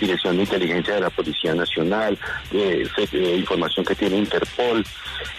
Dirección 0.00 0.36
de 0.36 0.42
Inteligencia 0.42 0.94
de 0.94 1.00
la 1.00 1.10
Policía 1.10 1.54
Nacional, 1.54 2.18
eh, 2.52 2.86
eh, 3.12 3.36
información 3.38 3.84
que 3.84 3.94
tiene 3.94 4.18
Interpol, 4.18 4.84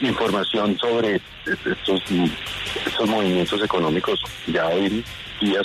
información 0.02 0.78
sobre 0.78 1.22
estos, 1.46 2.04
estos 2.86 3.10
movimientos 3.10 3.64
económicos 3.64 4.22
ya 4.48 4.68
hoy 4.68 5.04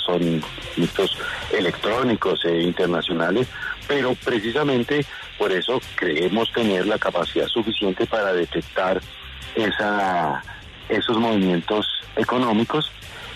son 0.03 0.41
mitos 0.75 1.17
electrónicos 1.51 2.43
e 2.45 2.61
internacionales, 2.61 3.47
pero 3.87 4.15
precisamente 4.15 5.05
por 5.37 5.51
eso 5.51 5.81
creemos 5.95 6.51
tener 6.51 6.85
la 6.87 6.97
capacidad 6.97 7.47
suficiente 7.47 8.05
para 8.05 8.33
detectar 8.33 9.01
esa, 9.55 10.43
esos 10.89 11.17
movimientos 11.17 11.85
económicos 12.15 12.91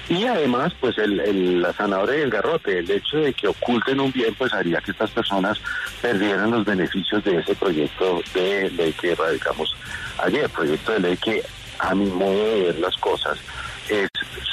y 0.09 0.25
además, 0.25 0.73
pues 0.79 0.97
el, 0.97 1.61
la 1.61 1.71
zanahoria 1.71 2.17
y 2.17 2.21
el 2.21 2.29
garrote, 2.29 2.79
el 2.79 2.91
hecho 2.91 3.17
de 3.19 3.33
que 3.33 3.47
oculten 3.47 3.99
un 4.01 4.11
bien, 4.11 4.35
pues 4.35 4.51
haría 4.53 4.81
que 4.81 4.91
estas 4.91 5.09
personas 5.11 5.57
perdieran 6.01 6.51
los 6.51 6.65
beneficios 6.65 7.23
de 7.23 7.37
ese 7.37 7.55
proyecto 7.55 8.21
de 8.33 8.69
ley 8.71 8.91
que 8.91 9.15
radicamos 9.15 9.73
ayer, 10.21 10.49
proyecto 10.49 10.91
de 10.91 10.99
ley 10.99 11.17
que 11.17 11.41
a 11.79 11.95
mi 11.95 12.07
modo 12.07 12.45
de 12.45 12.61
ver 12.63 12.79
las 12.79 12.97
cosas 12.97 13.37
es 13.91 14.09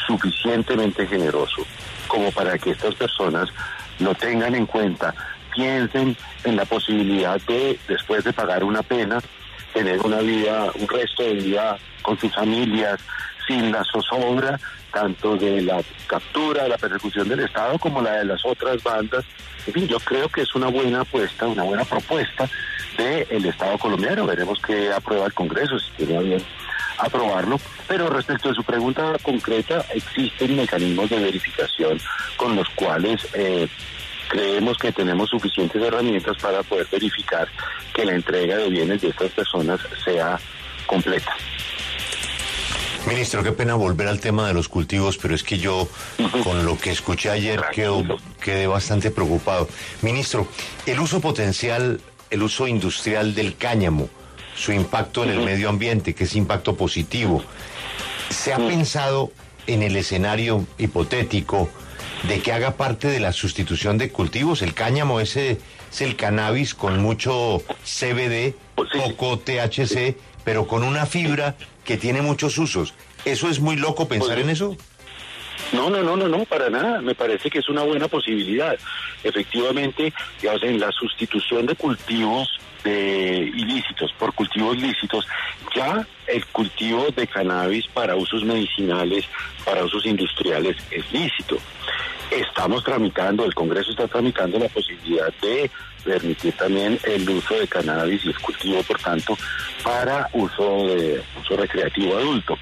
suficientemente 0.07 1.07
generoso 1.07 1.64
como 2.07 2.30
para 2.33 2.59
que 2.59 2.71
estas 2.71 2.95
personas 2.95 3.49
lo 3.99 4.14
tengan 4.14 4.54
en 4.54 4.66
cuenta, 4.66 5.14
piensen 5.54 6.16
en 6.45 6.57
la 6.57 6.64
posibilidad 6.64 7.40
de, 7.42 7.78
después 7.87 8.25
de 8.25 8.33
pagar 8.33 8.64
una 8.64 8.83
pena, 8.83 9.21
tener 9.73 10.00
una 10.00 10.18
vida, 10.18 10.71
un 10.75 10.88
resto 10.88 11.23
de 11.23 11.35
vida 11.35 11.78
con 12.02 12.18
sus 12.18 12.35
familias, 12.35 13.00
sin 13.47 13.73
la 13.73 13.85
zozobra 13.85 14.59
tanto 14.92 15.37
de 15.37 15.62
la 15.62 15.83
captura, 16.07 16.64
de 16.64 16.71
la 16.71 16.78
persecución 16.78 17.28
del 17.28 17.40
Estado 17.40 17.78
como 17.78 18.00
la 18.00 18.18
de 18.18 18.25
las 18.25 18.45
otras 18.45 18.83
bandas. 18.83 19.25
En 19.66 19.73
fin, 19.73 19.87
yo 19.87 19.99
creo 20.00 20.28
que 20.28 20.42
es 20.42 20.54
una 20.54 20.68
buena 20.68 21.02
apuesta, 21.02 21.47
una 21.47 21.62
buena 21.62 21.85
propuesta 21.85 22.49
del 22.97 23.45
Estado 23.45 23.78
colombiano. 23.78 24.26
Veremos 24.26 24.59
qué 24.66 24.92
aprueba 24.92 25.26
el 25.26 25.35
Congreso, 25.35 25.78
si 25.78 25.90
tiene 25.92 26.23
bien 26.23 26.42
aprobarlo. 26.99 27.61
Pero 27.87 28.09
respecto 28.11 28.50
a 28.50 28.55
su 28.55 28.64
pregunta 28.64 29.17
concreta, 29.23 29.85
existen 29.95 30.57
mecanismos 30.57 31.11
de 31.11 31.19
verificación 31.19 32.00
con 32.37 32.57
los 32.57 32.69
cuales 32.71 33.26
eh, 33.35 33.69
creemos 34.28 34.76
que 34.78 34.93
tenemos 34.93 35.31
suficientes 35.31 35.83
herramientas 35.83 36.37
para 36.40 36.62
poder 36.62 36.87
verificar 36.90 37.49
que 37.95 38.05
la 38.05 38.14
entrega 38.14 38.57
de 38.57 38.69
bienes 38.69 39.00
de 39.00 39.09
estas 39.09 39.33
personas 39.33 39.81
sea 40.05 40.38
completa. 40.87 41.33
Ministro, 43.07 43.43
qué 43.43 43.52
pena 43.52 43.75
volver 43.75 44.07
al 44.09 44.21
tema 44.21 44.47
de 44.49 44.55
los 44.55 44.69
cultivos, 44.69 45.17
pero 45.17 45.35
es 45.35 45.43
que 45.43 45.59
yo 45.59 45.88
con 46.45 46.67
lo 46.67 46.78
que 46.78 46.90
escuché 46.90 47.31
ayer 47.31 47.62
quedé 47.73 48.67
bastante 48.67 49.11
preocupado. 49.11 49.69
Ministro, 50.02 50.47
el 50.85 51.00
uso 51.00 51.21
potencial, 51.21 52.00
el 52.28 52.43
uso 52.43 52.67
industrial 52.67 53.35
del 53.35 53.57
cáñamo, 53.57 54.11
su 54.59 54.73
impacto 54.73 55.23
en 55.23 55.31
el 55.31 55.41
medio 55.41 55.69
ambiente, 55.69 56.15
que 56.15 56.25
es 56.25 56.35
impacto 56.35 56.77
positivo, 56.77 57.45
¿se 58.29 58.53
ha 58.53 58.57
pensado 58.57 59.31
en 59.67 59.83
el 59.83 59.95
escenario 59.97 60.67
hipotético 60.79 61.71
de 62.27 62.41
que 62.41 62.53
haga 62.53 62.77
parte 62.77 63.07
de 63.07 63.21
la 63.21 63.33
sustitución 63.33 63.99
de 63.99 64.11
cultivos? 64.11 64.62
El 64.62 64.75
cáñamo 64.75 65.21
ese 65.21 65.59
es 65.93 66.00
el 66.00 66.17
cannabis 66.17 66.75
con 66.75 67.00
mucho 67.00 67.62
CBD, 67.85 68.55
pues 68.75 68.91
poco 68.93 69.38
THC, 69.38 70.17
pero 70.45 70.67
con 70.67 70.83
una 70.83 71.07
fibra 71.07 71.55
que 71.85 71.97
tiene 71.97 72.21
muchos 72.21 72.59
usos. 72.59 72.95
¿Eso 73.25 73.49
es 73.49 73.61
muy 73.61 73.77
loco 73.77 74.09
pensar 74.09 74.35
pues 74.35 74.45
en 74.45 74.50
eso? 74.50 74.77
No, 75.73 75.88
no, 75.88 76.03
no, 76.03 76.17
no, 76.17 76.29
no, 76.29 76.45
para 76.47 76.69
nada. 76.69 77.00
Me 77.00 77.15
parece 77.15 77.50
que 77.50 77.59
es 77.59 77.69
una 77.69 77.83
buena 77.83 78.09
posibilidad. 78.09 78.77
Efectivamente, 79.23 80.12
digamos, 80.41 80.62
en 80.62 80.81
la 80.81 80.91
sustitución 80.93 81.67
de 81.67 81.75
cultivos 81.75 82.49
de 82.85 83.51
ilícitos 83.55 84.13
por 84.19 84.33
cultivos 84.35 84.77
lícitos, 84.77 85.27
ya 85.75 86.07
el 86.27 86.45
cultivo 86.47 87.07
de 87.15 87.27
cannabis 87.27 87.87
para 87.89 88.17
usos 88.17 88.45
medicinales, 88.45 89.25
para 89.65 89.85
usos 89.85 90.05
industriales 90.07 90.77
es 90.91 91.13
lícito. 91.13 91.59
Estamos 92.31 92.85
tramitando, 92.85 93.45
el 93.45 93.55
Congreso 93.55 93.91
está 93.91 94.07
tramitando 94.07 94.59
la 94.59 94.69
posibilidad 94.69 95.33
de 95.41 95.71
permitir 96.05 96.53
también 96.55 96.99
el 97.05 97.29
uso 97.29 97.55
de 97.55 97.67
cannabis 97.67 98.25
y 98.25 98.29
el 98.29 98.39
cultivo, 98.39 98.83
por 98.83 98.99
tanto, 98.99 99.37
para 99.83 100.29
uso 100.33 100.89
de 100.89 101.23
uso 101.41 101.57
recreativo 101.57 102.17
adulto. 102.17 102.59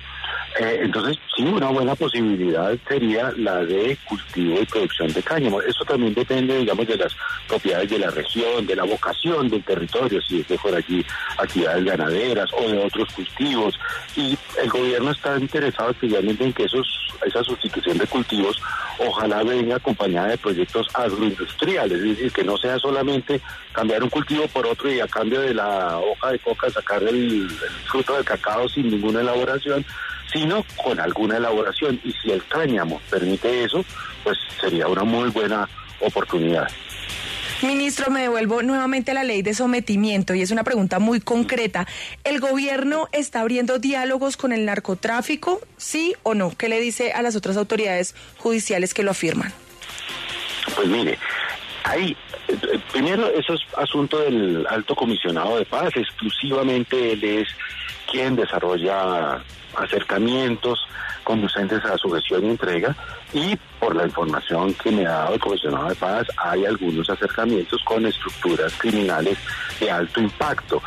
Eh, 0.59 0.81
entonces, 0.83 1.19
sí, 1.37 1.43
una 1.45 1.69
buena 1.69 1.95
posibilidad 1.95 2.75
sería 2.89 3.31
la 3.37 3.65
de 3.65 3.99
cultivo 4.09 4.61
y 4.61 4.65
producción 4.65 5.13
de 5.13 5.23
cáñamo. 5.23 5.61
Eso 5.61 5.85
también 5.85 6.15
depende, 6.15 6.57
digamos, 6.57 6.87
de 6.87 6.97
las 6.97 7.15
propiedades 7.47 7.91
de 7.91 7.99
la 7.99 8.11
región, 8.11 8.67
de 8.67 8.75
la 8.75 8.85
vocación 8.85 9.51
del 9.51 9.63
territorio, 9.63 10.21
si 10.23 10.41
es 10.41 10.49
de 10.49 10.57
por 10.57 10.75
allí 10.75 11.05
actividades 11.37 11.85
ganaderas 11.85 12.51
o 12.55 12.71
de 12.71 12.79
otros 12.79 13.13
cultivos. 13.13 13.79
Y 14.17 14.39
el 14.63 14.71
gobierno 14.71 15.11
está 15.11 15.37
interesado 15.39 15.91
especialmente 15.91 16.45
en 16.45 16.53
que 16.55 16.65
esos, 16.65 16.87
esa 17.27 17.45
sustitución 17.45 17.99
de 17.99 18.07
cultivos 18.07 18.59
ojalá 18.99 19.43
venga 19.43 19.77
acompañada 19.77 20.29
de 20.29 20.39
proyectos 20.39 20.89
agroindustriales, 20.95 21.99
es 21.99 22.09
decir, 22.17 22.33
que 22.33 22.45
no 22.45 22.57
sea 22.57 22.79
solamente 22.79 23.43
cambiar 23.73 24.03
un 24.03 24.09
cultivo 24.09 24.49
por 24.49 24.67
otro 24.67 24.91
y 24.91 25.01
a 25.01 25.07
cambio 25.07 25.41
de 25.43 25.53
la 25.53 25.99
hoja 25.99 26.33
de 26.33 26.39
coca 26.39 26.71
sacar 26.71 27.03
el 27.03 27.47
fruto 27.85 28.15
del 28.15 28.25
cacao 28.25 28.67
sin 28.71 28.89
ninguna 28.89 29.21
elaboración, 29.21 29.85
sino 30.37 30.65
con 30.83 31.01
alguna 31.01 31.39
elaboración. 31.39 31.99
Y 32.05 32.13
si 32.13 32.31
el 32.31 32.45
cáñamo 32.47 33.01
permite 33.11 33.65
eso, 33.65 33.85
pues 34.23 34.37
sería 34.61 34.87
una 34.87 35.03
muy 35.03 35.31
buena 35.31 35.69
oportunidad. 36.01 36.69
Ministro, 37.63 38.11
me 38.11 38.21
devuelvo 38.21 38.63
nuevamente 38.63 39.13
a 39.13 39.15
la 39.15 39.25
ley 39.25 39.41
de 39.41 39.55
sometimiento 39.55 40.35
y 40.35 40.43
es 40.43 40.51
una 40.51 40.63
pregunta 40.63 40.99
muy 40.99 41.21
concreta. 41.21 41.87
¿El 42.23 42.39
gobierno 42.39 43.09
está 43.13 43.41
abriendo 43.41 43.79
diálogos 43.79 44.37
con 44.37 44.53
el 44.53 44.67
narcotráfico, 44.67 45.61
sí 45.79 46.15
o 46.23 46.35
no? 46.35 46.51
¿Qué 46.55 46.69
le 46.69 46.81
dice 46.81 47.13
a 47.13 47.23
las 47.23 47.35
otras 47.35 47.57
autoridades 47.57 48.15
judiciales 48.37 48.93
que 48.93 49.03
lo 49.03 49.13
afirman? 49.13 49.55
Pues 50.75 50.87
mire, 50.87 51.19
hay, 51.85 52.15
primero 52.93 53.27
eso 53.29 53.55
es 53.55 53.61
asunto 53.77 54.19
del 54.19 54.67
alto 54.69 54.95
comisionado 54.95 55.57
de 55.59 55.65
paz, 55.65 55.91
exclusivamente 55.97 57.13
él 57.13 57.25
es 57.25 57.49
quien 58.11 58.37
desarrolla 58.37 59.43
acercamientos 59.77 60.87
conducentes 61.25 61.85
a 61.85 61.99
su 61.99 62.11
gestión 62.11 62.45
y 62.45 62.51
entrega 62.51 62.97
y 63.35 63.57
por 63.81 63.97
la 63.97 64.05
información 64.05 64.73
que 64.75 64.93
me 64.93 65.07
ha 65.07 65.11
dado 65.11 65.35
el 65.35 65.41
comisionado 65.41 65.89
de 65.89 65.95
paz 65.97 66.27
hay 66.37 66.65
algunos 66.65 67.11
acercamientos 67.11 67.83
con 67.85 68.07
estructuras 68.07 68.73
criminales 68.79 69.37
de 69.81 69.91
alto 69.91 70.21
impacto. 70.21 70.81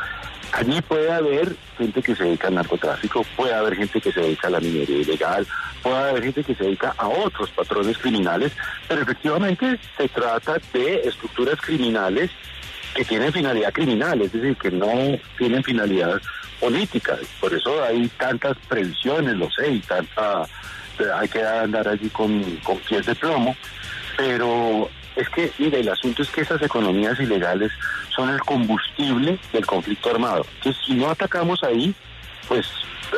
Allí 0.52 0.80
puede 0.82 1.12
haber 1.12 1.54
gente 1.78 2.02
que 2.02 2.16
se 2.16 2.24
dedica 2.24 2.48
al 2.48 2.56
narcotráfico, 2.56 3.24
puede 3.36 3.54
haber 3.54 3.76
gente 3.76 4.00
que 4.00 4.10
se 4.10 4.20
dedica 4.20 4.48
a 4.48 4.50
la 4.50 4.60
minería 4.60 4.98
ilegal, 4.98 5.46
puede 5.82 5.96
haber 5.96 6.24
gente 6.24 6.44
que 6.44 6.54
se 6.54 6.64
dedica 6.64 6.94
a 6.98 7.08
otros 7.08 7.50
patrones 7.50 7.96
criminales, 7.98 8.52
pero 8.88 9.02
efectivamente 9.02 9.78
se 9.96 10.08
trata 10.08 10.56
de 10.72 11.02
estructuras 11.04 11.60
criminales 11.60 12.30
que 12.94 13.04
tienen 13.04 13.32
finalidad 13.32 13.72
criminal, 13.72 14.20
es 14.22 14.32
decir, 14.32 14.56
que 14.56 14.70
no 14.72 14.90
tienen 15.38 15.62
finalidad 15.62 16.20
política. 16.58 17.16
Por 17.40 17.54
eso 17.54 17.82
hay 17.84 18.08
tantas 18.18 18.56
previsiones, 18.68 19.36
lo 19.36 19.48
sé, 19.50 19.70
y 19.70 19.80
tanta 19.80 20.46
hay 21.14 21.28
que 21.28 21.42
andar 21.42 21.88
allí 21.88 22.10
con, 22.10 22.42
con 22.56 22.76
pies 22.80 23.06
de 23.06 23.14
plomo, 23.14 23.56
pero 24.16 24.90
es 25.20 25.28
que, 25.28 25.52
mire, 25.58 25.80
el 25.80 25.88
asunto 25.88 26.22
es 26.22 26.30
que 26.30 26.40
esas 26.40 26.62
economías 26.62 27.18
ilegales 27.20 27.70
son 28.14 28.30
el 28.30 28.40
combustible 28.40 29.38
del 29.52 29.66
conflicto 29.66 30.10
armado. 30.10 30.46
Entonces, 30.56 30.82
si 30.86 30.94
no 30.94 31.10
atacamos 31.10 31.62
ahí, 31.62 31.94
pues 32.48 32.66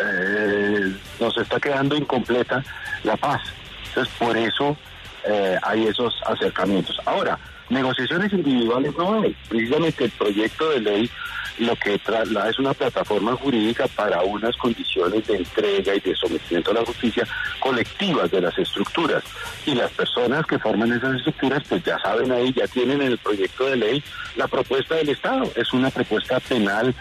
eh, 0.03 0.93
nos 1.21 1.37
está 1.39 1.61
quedando 1.61 1.97
incompleta 1.97 2.63
la 3.05 3.17
paz. 3.17 3.41
Entonces, 3.89 4.15
por 4.19 4.37
eso 4.37 4.77
eh, 5.25 5.57
hay 5.63 5.87
esos 5.87 6.21
acercamientos. 6.27 6.99
Ahora, 7.05 7.39
negociaciones 7.69 8.33
individuales 8.33 8.95
no 8.97 9.23
hay. 9.23 9.37
Precisamente 9.49 10.05
el 10.05 10.11
proyecto 10.11 10.71
de 10.71 10.81
ley 10.81 11.11
lo 11.59 11.77
que 11.77 11.99
traslada 11.99 12.51
es 12.51 12.59
una 12.59 12.75
plataforma 12.75 13.37
jurídica 13.37 13.87
para 13.89 14.23
unas 14.23 14.57
condiciones 14.57 15.27
de 15.27 15.37
entrega 15.37 15.95
y 15.95 16.01
de 16.01 16.15
sometimiento 16.15 16.71
a 16.71 16.75
la 16.75 16.85
justicia 16.85 17.27
colectivas 17.61 18.31
de 18.31 18.41
las 18.41 18.59
estructuras. 18.59 19.23
Y 19.67 19.75
las 19.75 19.91
personas 19.93 20.47
que 20.47 20.59
forman 20.59 20.93
esas 20.93 21.17
estructuras, 21.17 21.63
pues 21.69 21.85
ya 21.85 21.99
saben 21.99 22.33
ahí, 22.33 22.53
ya 22.53 22.67
tienen 22.67 23.03
en 23.03 23.09
el 23.09 23.19
proyecto 23.19 23.67
de 23.67 23.77
ley 23.77 24.05
la 24.37 24.49
propuesta 24.49 24.97
del 24.97 25.11
Estado. 25.11 25.51
Es 25.57 25.73
una 25.73 25.91
propuesta 25.91 26.41
penal 26.41 26.95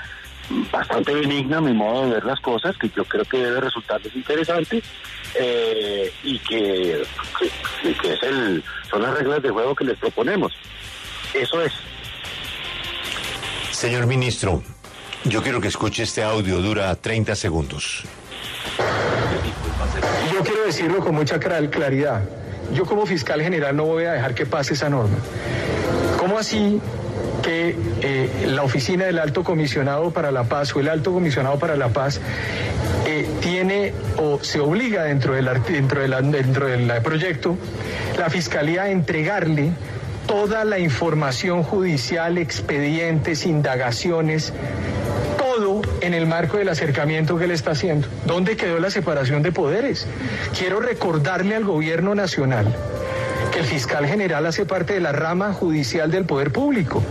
bastante 0.72 1.14
benigna, 1.14 1.58
a 1.58 1.62
mi 1.62 1.74
modo 1.74 2.06
de 2.06 2.14
ver 2.16 2.26
las 2.26 2.40
cosas, 2.40 2.78
que 2.78 2.90
yo 2.90 3.06
creo 3.06 3.26
que 3.26 3.38
debe 3.38 3.62
resultarles 3.62 4.16
interesante 4.16 4.82
eh, 5.36 6.12
y 6.24 6.40
que, 6.40 7.04
que, 8.02 8.14
es 8.14 8.24
el, 8.24 8.64
son 8.90 9.02
las 9.02 9.18
reglas 9.18 9.42
de 9.42 9.50
juego 9.50 9.76
que 9.76 9.86
les 9.86 9.98
proponemos. 9.98 10.54
Eso 11.34 11.62
es. 11.62 11.74
Señor 13.82 14.06
ministro, 14.06 14.62
yo 15.24 15.42
quiero 15.42 15.60
que 15.60 15.68
escuche 15.68 16.04
este 16.04 16.22
audio, 16.22 16.62
dura 16.62 16.94
30 16.94 17.34
segundos. 17.36 18.04
Yo 20.32 20.44
quiero 20.44 20.66
decirlo 20.68 21.00
con 21.00 21.16
mucha 21.16 21.40
claridad. 21.40 22.22
Yo 22.76 22.86
como 22.86 23.08
fiscal 23.08 23.42
general 23.42 23.76
no 23.76 23.86
voy 23.86 24.04
a 24.04 24.12
dejar 24.12 24.36
que 24.36 24.46
pase 24.46 24.76
esa 24.76 24.88
norma. 24.88 25.18
¿Cómo 26.20 26.38
así 26.38 26.80
que 27.42 27.76
eh, 28.04 28.46
la 28.50 28.62
oficina 28.62 29.06
del 29.06 29.18
alto 29.18 29.44
comisionado 29.44 30.12
para 30.12 30.32
la 30.32 30.44
paz 30.44 30.76
o 30.76 30.80
el 30.80 30.88
alto 30.88 31.12
comisionado 31.12 31.58
para 31.58 31.76
la 31.76 31.90
paz 31.90 32.22
eh, 33.08 33.28
tiene 33.42 33.94
o 34.18 34.44
se 34.44 34.60
obliga 34.60 35.06
dentro 35.06 35.34
del, 35.34 35.50
dentro, 35.68 36.02
dentro 36.02 36.68
del 36.68 37.02
proyecto 37.02 37.58
la 38.20 38.30
fiscalía 38.30 38.84
a 38.84 38.92
entregarle 38.92 39.72
toda 40.32 40.64
la 40.64 40.80
información 40.80 41.62
judicial, 41.62 42.38
expedientes, 42.38 43.46
indagaciones, 43.46 44.54
todo 45.38 45.82
en 46.00 46.14
el 46.14 46.26
marco 46.26 46.56
del 46.56 46.70
acercamiento 46.70 47.38
que 47.38 47.48
le 47.48 47.54
está 47.54 47.72
haciendo. 47.72 48.08
¿Dónde 48.26 48.56
quedó 48.56 48.80
la 48.80 48.90
separación 48.90 49.44
de 49.44 49.52
poderes? 49.52 50.08
Quiero 50.58 50.80
recordarle 50.80 51.58
al 51.58 51.66
gobierno 51.66 52.16
nacional 52.16 52.74
que 53.52 53.60
el 53.60 53.66
fiscal 53.66 54.08
general 54.08 54.46
hace 54.46 54.66
parte 54.66 54.94
de 54.94 55.02
la 55.02 55.12
rama 55.12 55.52
judicial 55.52 56.10
del 56.10 56.24
poder 56.24 56.54
público. 56.54 57.04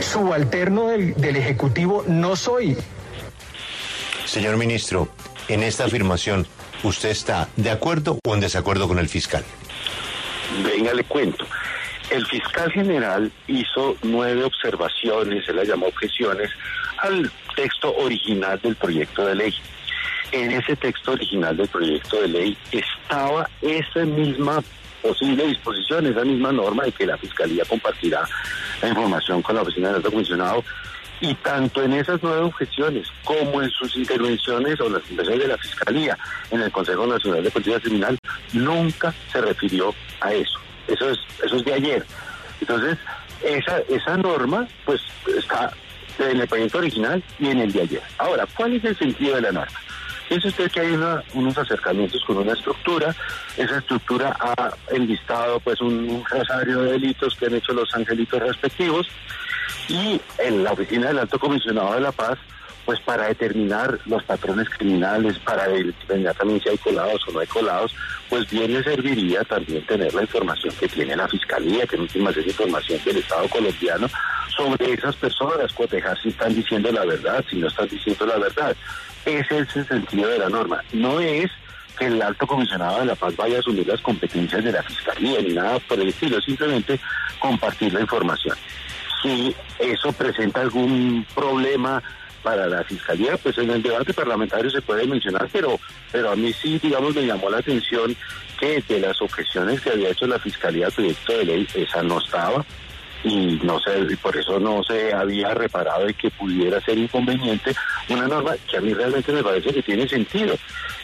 Subalterno 0.00 0.86
del, 0.86 1.14
del 1.14 1.34
Ejecutivo 1.34 2.04
no 2.06 2.36
soy. 2.36 2.76
Señor 4.26 4.58
ministro, 4.58 5.08
en 5.48 5.64
esta 5.64 5.86
afirmación, 5.86 6.46
¿usted 6.84 7.08
está 7.08 7.48
de 7.56 7.72
acuerdo 7.72 8.20
o 8.24 8.32
en 8.32 8.38
desacuerdo 8.38 8.86
con 8.86 9.00
el 9.00 9.08
fiscal? 9.08 9.42
Venga, 10.64 10.94
le 10.94 11.02
cuento. 11.02 11.44
El 12.14 12.24
fiscal 12.26 12.70
general 12.70 13.32
hizo 13.48 13.96
nueve 14.04 14.44
observaciones, 14.44 15.44
se 15.44 15.52
las 15.52 15.66
llamó 15.66 15.86
objeciones, 15.86 16.48
al 16.98 17.28
texto 17.56 17.92
original 17.96 18.60
del 18.62 18.76
proyecto 18.76 19.26
de 19.26 19.34
ley. 19.34 19.52
En 20.30 20.52
ese 20.52 20.76
texto 20.76 21.10
original 21.10 21.56
del 21.56 21.66
proyecto 21.66 22.22
de 22.22 22.28
ley 22.28 22.58
estaba 22.70 23.50
esa 23.60 24.04
misma 24.04 24.62
posible 25.02 25.44
disposición, 25.48 26.06
esa 26.06 26.24
misma 26.24 26.52
norma 26.52 26.84
de 26.84 26.92
que 26.92 27.04
la 27.04 27.18
Fiscalía 27.18 27.64
compartirá 27.64 28.22
la 28.80 28.88
información 28.90 29.42
con 29.42 29.56
la 29.56 29.62
Oficina 29.62 29.88
del 29.88 29.96
Alto 29.96 30.12
Comisionado 30.12 30.62
y 31.20 31.34
tanto 31.34 31.82
en 31.82 31.94
esas 31.94 32.20
nueve 32.22 32.42
objeciones 32.42 33.08
como 33.24 33.60
en 33.60 33.70
sus 33.70 33.96
intervenciones 33.96 34.80
o 34.80 34.88
las 34.88 35.02
intervenciones 35.10 35.42
de 35.42 35.48
la 35.48 35.58
Fiscalía 35.58 36.16
en 36.52 36.60
el 36.60 36.70
Consejo 36.70 37.08
Nacional 37.08 37.42
de 37.42 37.50
Política 37.50 37.80
Criminal, 37.80 38.16
nunca 38.52 39.12
se 39.32 39.40
refirió 39.40 39.92
a 40.20 40.32
eso. 40.32 40.60
Eso 40.88 41.10
es, 41.10 41.18
eso 41.44 41.56
es 41.56 41.64
de 41.64 41.74
ayer. 41.74 42.06
Entonces, 42.60 42.98
esa, 43.42 43.78
esa 43.88 44.16
norma, 44.16 44.66
pues, 44.84 45.00
está 45.36 45.72
en 46.18 46.40
el 46.40 46.48
proyecto 46.48 46.78
original 46.78 47.22
y 47.38 47.48
en 47.48 47.60
el 47.60 47.72
de 47.72 47.82
ayer. 47.82 48.02
Ahora, 48.18 48.46
¿cuál 48.54 48.74
es 48.74 48.84
el 48.84 48.96
sentido 48.96 49.36
de 49.36 49.42
la 49.42 49.52
norma? 49.52 49.80
Piensa 50.28 50.48
usted 50.48 50.70
que 50.70 50.80
hay 50.80 50.98
unos 51.34 51.58
acercamientos 51.58 52.22
con 52.24 52.38
una 52.38 52.52
estructura, 52.52 53.14
esa 53.56 53.78
estructura 53.78 54.34
ha 54.40 54.70
enlistado 54.90 55.60
pues 55.60 55.80
un, 55.82 56.24
rosario 56.24 56.80
de 56.80 56.92
delitos 56.92 57.36
que 57.36 57.46
han 57.46 57.54
hecho 57.54 57.72
los 57.72 57.94
angelitos 57.94 58.40
respectivos 58.40 59.06
y 59.88 60.20
en 60.38 60.64
la 60.64 60.72
oficina 60.72 61.08
del 61.08 61.18
alto 61.18 61.38
comisionado 61.38 61.94
de 61.94 62.00
la 62.00 62.12
paz 62.12 62.38
pues 62.84 63.00
para 63.00 63.28
determinar 63.28 63.98
los 64.06 64.22
patrones 64.24 64.68
criminales, 64.68 65.38
para 65.38 65.68
determinar 65.68 66.34
también 66.34 66.60
si 66.60 66.68
hay 66.68 66.78
colados 66.78 67.26
o 67.26 67.32
no 67.32 67.40
hay 67.40 67.46
colados, 67.46 67.94
pues 68.28 68.48
bien 68.50 68.72
le 68.72 68.82
serviría 68.82 69.42
también 69.44 69.84
tener 69.86 70.12
la 70.12 70.22
información 70.22 70.74
que 70.78 70.88
tiene 70.88 71.16
la 71.16 71.28
Fiscalía, 71.28 71.86
que 71.86 71.96
en 71.96 72.02
últimas 72.02 72.36
es 72.36 72.46
información 72.46 73.00
del 73.04 73.18
Estado 73.18 73.48
colombiano, 73.48 74.08
sobre 74.56 74.92
esas 74.92 75.16
personas, 75.16 75.72
cotejar 75.72 76.20
si 76.20 76.28
están 76.28 76.54
diciendo 76.54 76.92
la 76.92 77.04
verdad, 77.04 77.44
si 77.48 77.56
no 77.56 77.68
están 77.68 77.88
diciendo 77.88 78.26
la 78.26 78.38
verdad. 78.38 78.76
Ese 79.24 79.58
es 79.58 79.76
el 79.76 79.88
sentido 79.88 80.28
de 80.28 80.38
la 80.38 80.48
norma. 80.48 80.82
No 80.92 81.18
es 81.20 81.50
que 81.98 82.06
el 82.06 82.20
alto 82.20 82.46
comisionado 82.46 83.00
de 83.00 83.06
la 83.06 83.14
paz 83.14 83.34
vaya 83.36 83.56
a 83.56 83.60
asumir 83.60 83.86
las 83.86 84.00
competencias 84.00 84.62
de 84.62 84.72
la 84.72 84.82
Fiscalía 84.82 85.40
ni 85.40 85.54
nada 85.54 85.78
por 85.80 85.98
el 85.98 86.08
estilo, 86.08 86.40
simplemente 86.40 87.00
compartir 87.38 87.92
la 87.92 88.00
información. 88.00 88.56
Si 89.22 89.54
eso 89.78 90.12
presenta 90.12 90.60
algún 90.60 91.26
problema 91.34 92.02
para 92.44 92.66
la 92.66 92.84
fiscalía, 92.84 93.36
pues 93.38 93.56
en 93.58 93.70
el 93.70 93.82
debate 93.82 94.12
parlamentario 94.12 94.70
se 94.70 94.82
puede 94.82 95.06
mencionar, 95.06 95.48
pero, 95.50 95.80
pero 96.12 96.30
a 96.30 96.36
mí 96.36 96.52
sí, 96.52 96.78
digamos, 96.78 97.14
me 97.14 97.26
llamó 97.26 97.48
la 97.50 97.58
atención 97.58 98.14
que 98.60 98.84
de 98.86 99.00
las 99.00 99.20
objeciones 99.22 99.80
que 99.80 99.90
había 99.90 100.10
hecho 100.10 100.26
la 100.26 100.38
fiscalía 100.38 100.86
al 100.86 100.92
proyecto 100.92 101.32
de 101.38 101.44
ley, 101.44 101.68
esa 101.74 102.02
no 102.02 102.18
estaba 102.18 102.64
y 103.24 103.58
no 103.62 103.80
sé, 103.80 103.92
por 104.20 104.36
eso 104.36 104.60
no 104.60 104.82
se 104.82 105.12
había 105.14 105.54
reparado 105.54 106.04
de 106.06 106.12
que 106.12 106.30
pudiera 106.30 106.78
ser 106.82 106.98
inconveniente 106.98 107.74
una 108.10 108.28
norma 108.28 108.54
que 108.70 108.76
a 108.76 108.82
mí 108.82 108.92
realmente 108.92 109.32
me 109.32 109.42
parece 109.42 109.72
que 109.72 109.82
tiene 109.82 110.06
sentido. 110.06 110.54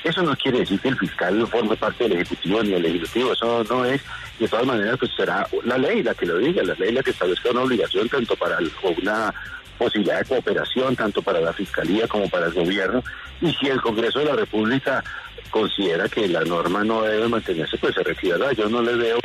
Eso 0.04 0.22
no 0.22 0.36
quiere 0.36 0.60
decir 0.60 0.78
que 0.80 0.88
el 0.88 0.98
fiscal 0.98 1.46
forme 1.46 1.76
parte 1.76 2.04
del 2.04 2.18
Ejecutivo 2.18 2.62
ni 2.62 2.72
del 2.72 2.82
Legislativo, 2.82 3.32
eso 3.32 3.64
no 3.64 3.86
es, 3.86 4.02
de 4.38 4.48
todas 4.48 4.66
maneras, 4.66 4.98
pues 4.98 5.10
será 5.16 5.48
la 5.64 5.78
ley 5.78 6.02
la 6.02 6.14
que 6.14 6.26
lo 6.26 6.36
diga, 6.36 6.62
la 6.62 6.74
ley 6.74 6.92
la 6.92 7.02
que 7.02 7.10
establezca 7.10 7.50
una 7.50 7.62
obligación 7.62 8.08
tanto 8.08 8.36
para 8.36 8.58
una 8.98 9.34
posibilidad 9.80 10.18
de 10.18 10.26
cooperación 10.26 10.94
tanto 10.94 11.22
para 11.22 11.40
la 11.40 11.54
Fiscalía 11.54 12.06
como 12.06 12.28
para 12.28 12.46
el 12.46 12.52
gobierno 12.52 13.02
y 13.40 13.50
si 13.54 13.66
el 13.68 13.80
Congreso 13.80 14.18
de 14.18 14.26
la 14.26 14.36
República 14.36 15.02
considera 15.48 16.06
que 16.06 16.28
la 16.28 16.44
norma 16.44 16.84
no 16.84 17.02
debe 17.02 17.26
mantenerse, 17.28 17.78
pues 17.78 17.94
se 17.94 18.02
retirará. 18.02 18.52
Yo 18.52 18.68
no 18.68 18.82
le 18.82 18.94
veo 18.94 19.18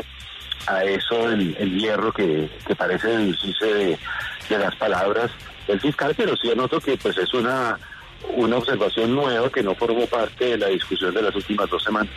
a 0.67 0.85
eso 0.85 1.29
el, 1.29 1.77
hierro 1.77 2.13
que, 2.13 2.49
parece 2.77 3.09
deducirse 3.09 3.65
de, 3.65 3.99
de, 4.49 4.57
las 4.57 4.73
palabras 4.77 5.29
del 5.67 5.81
fiscal, 5.81 6.13
pero 6.15 6.37
sí 6.37 6.49
anoto 6.49 6.79
que 6.79 6.95
pues 6.95 7.17
es 7.17 7.33
una, 7.33 7.77
una 8.35 8.55
observación 8.55 9.13
nueva 9.13 9.49
que 9.49 9.61
no 9.61 9.75
formó 9.75 10.07
parte 10.07 10.51
de 10.51 10.57
la 10.57 10.67
discusión 10.67 11.13
de 11.13 11.21
las 11.21 11.35
últimas 11.35 11.69
dos 11.69 11.83
semanas. 11.83 12.13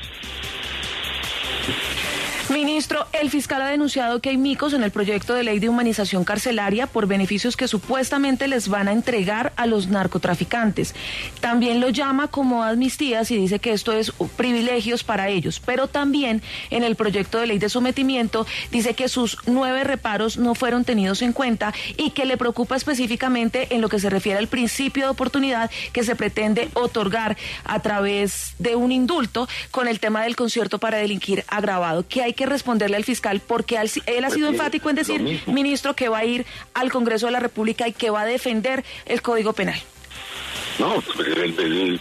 Ministro, 2.51 3.07
el 3.13 3.29
fiscal 3.29 3.61
ha 3.61 3.69
denunciado 3.69 4.21
que 4.21 4.31
hay 4.31 4.39
micos 4.39 4.73
en 4.73 4.83
el 4.83 4.91
proyecto 4.91 5.35
de 5.35 5.45
ley 5.45 5.59
de 5.59 5.69
humanización 5.69 6.25
carcelaria 6.25 6.87
por 6.87 7.07
beneficios 7.07 7.59
que 7.59 7.69
supuestamente 7.69 8.49
les 8.49 8.69
van 8.69 8.89
a 8.89 8.93
entregar 8.93 9.53
a 9.57 9.67
los 9.67 9.89
narcotraficantes. 9.89 10.95
También 11.41 11.79
lo 11.81 11.91
llama 11.91 12.29
como 12.29 12.63
amnistías 12.63 13.31
y 13.31 13.37
dice 13.37 13.59
que 13.59 13.75
esto 13.75 13.93
es 13.93 14.13
privilegios 14.39 15.05
para 15.05 15.29
ellos. 15.29 15.61
Pero 15.61 15.89
también 15.89 16.41
en 16.71 16.85
el 16.85 16.97
proyecto 16.97 17.39
de 17.39 17.49
ley 17.49 17.59
de 17.59 17.69
sometimiento 17.69 18.47
dice 18.73 18.95
que 18.95 19.11
sus 19.11 19.37
nueve 19.45 19.85
reparos 19.85 20.39
no 20.39 20.55
fueron 20.55 20.87
tenidos 20.87 21.21
en 21.21 21.35
cuenta 21.35 21.75
y 21.99 22.13
que 22.13 22.25
le 22.25 22.39
preocupa 22.39 22.77
específicamente 22.77 23.75
en 23.75 23.83
lo 23.83 23.91
que 23.91 24.01
se 24.01 24.09
refiere 24.09 24.39
al 24.39 24.49
principio 24.49 25.05
de 25.05 25.11
oportunidad 25.11 25.71
que 25.93 26.03
se 26.03 26.17
pretende 26.17 26.71
otorgar 26.73 27.37
a 27.65 27.81
través 27.81 28.55
de 28.59 28.75
un 28.75 28.91
indulto 28.91 29.47
con 29.71 29.87
el 29.87 30.01
tema 30.01 30.23
del 30.23 30.35
concierto 30.35 30.79
para 30.79 30.97
delinquir 30.97 31.45
agravado. 31.49 32.09
Que 32.09 32.23
hay 32.23 32.38
que 32.39 32.47
responderle 32.47 32.97
al 32.97 33.03
fiscal 33.03 33.41
porque 33.45 33.77
él 34.07 34.25
ha 34.25 34.31
sido 34.31 34.49
enfático 34.49 34.89
en 34.89 34.95
decir, 34.95 35.43
ministro, 35.49 35.95
que 35.95 36.09
va 36.09 36.19
a 36.19 36.25
ir 36.25 36.47
al 36.73 36.93
Congreso 36.93 37.27
de 37.27 37.33
la 37.33 37.41
República 37.41 37.89
y 37.89 37.93
que 37.93 38.11
va 38.11 38.21
a 38.21 38.27
defender 38.27 38.85
el 39.07 39.23
Código 39.23 39.53
Penal. 39.55 39.81
No, 40.79 41.03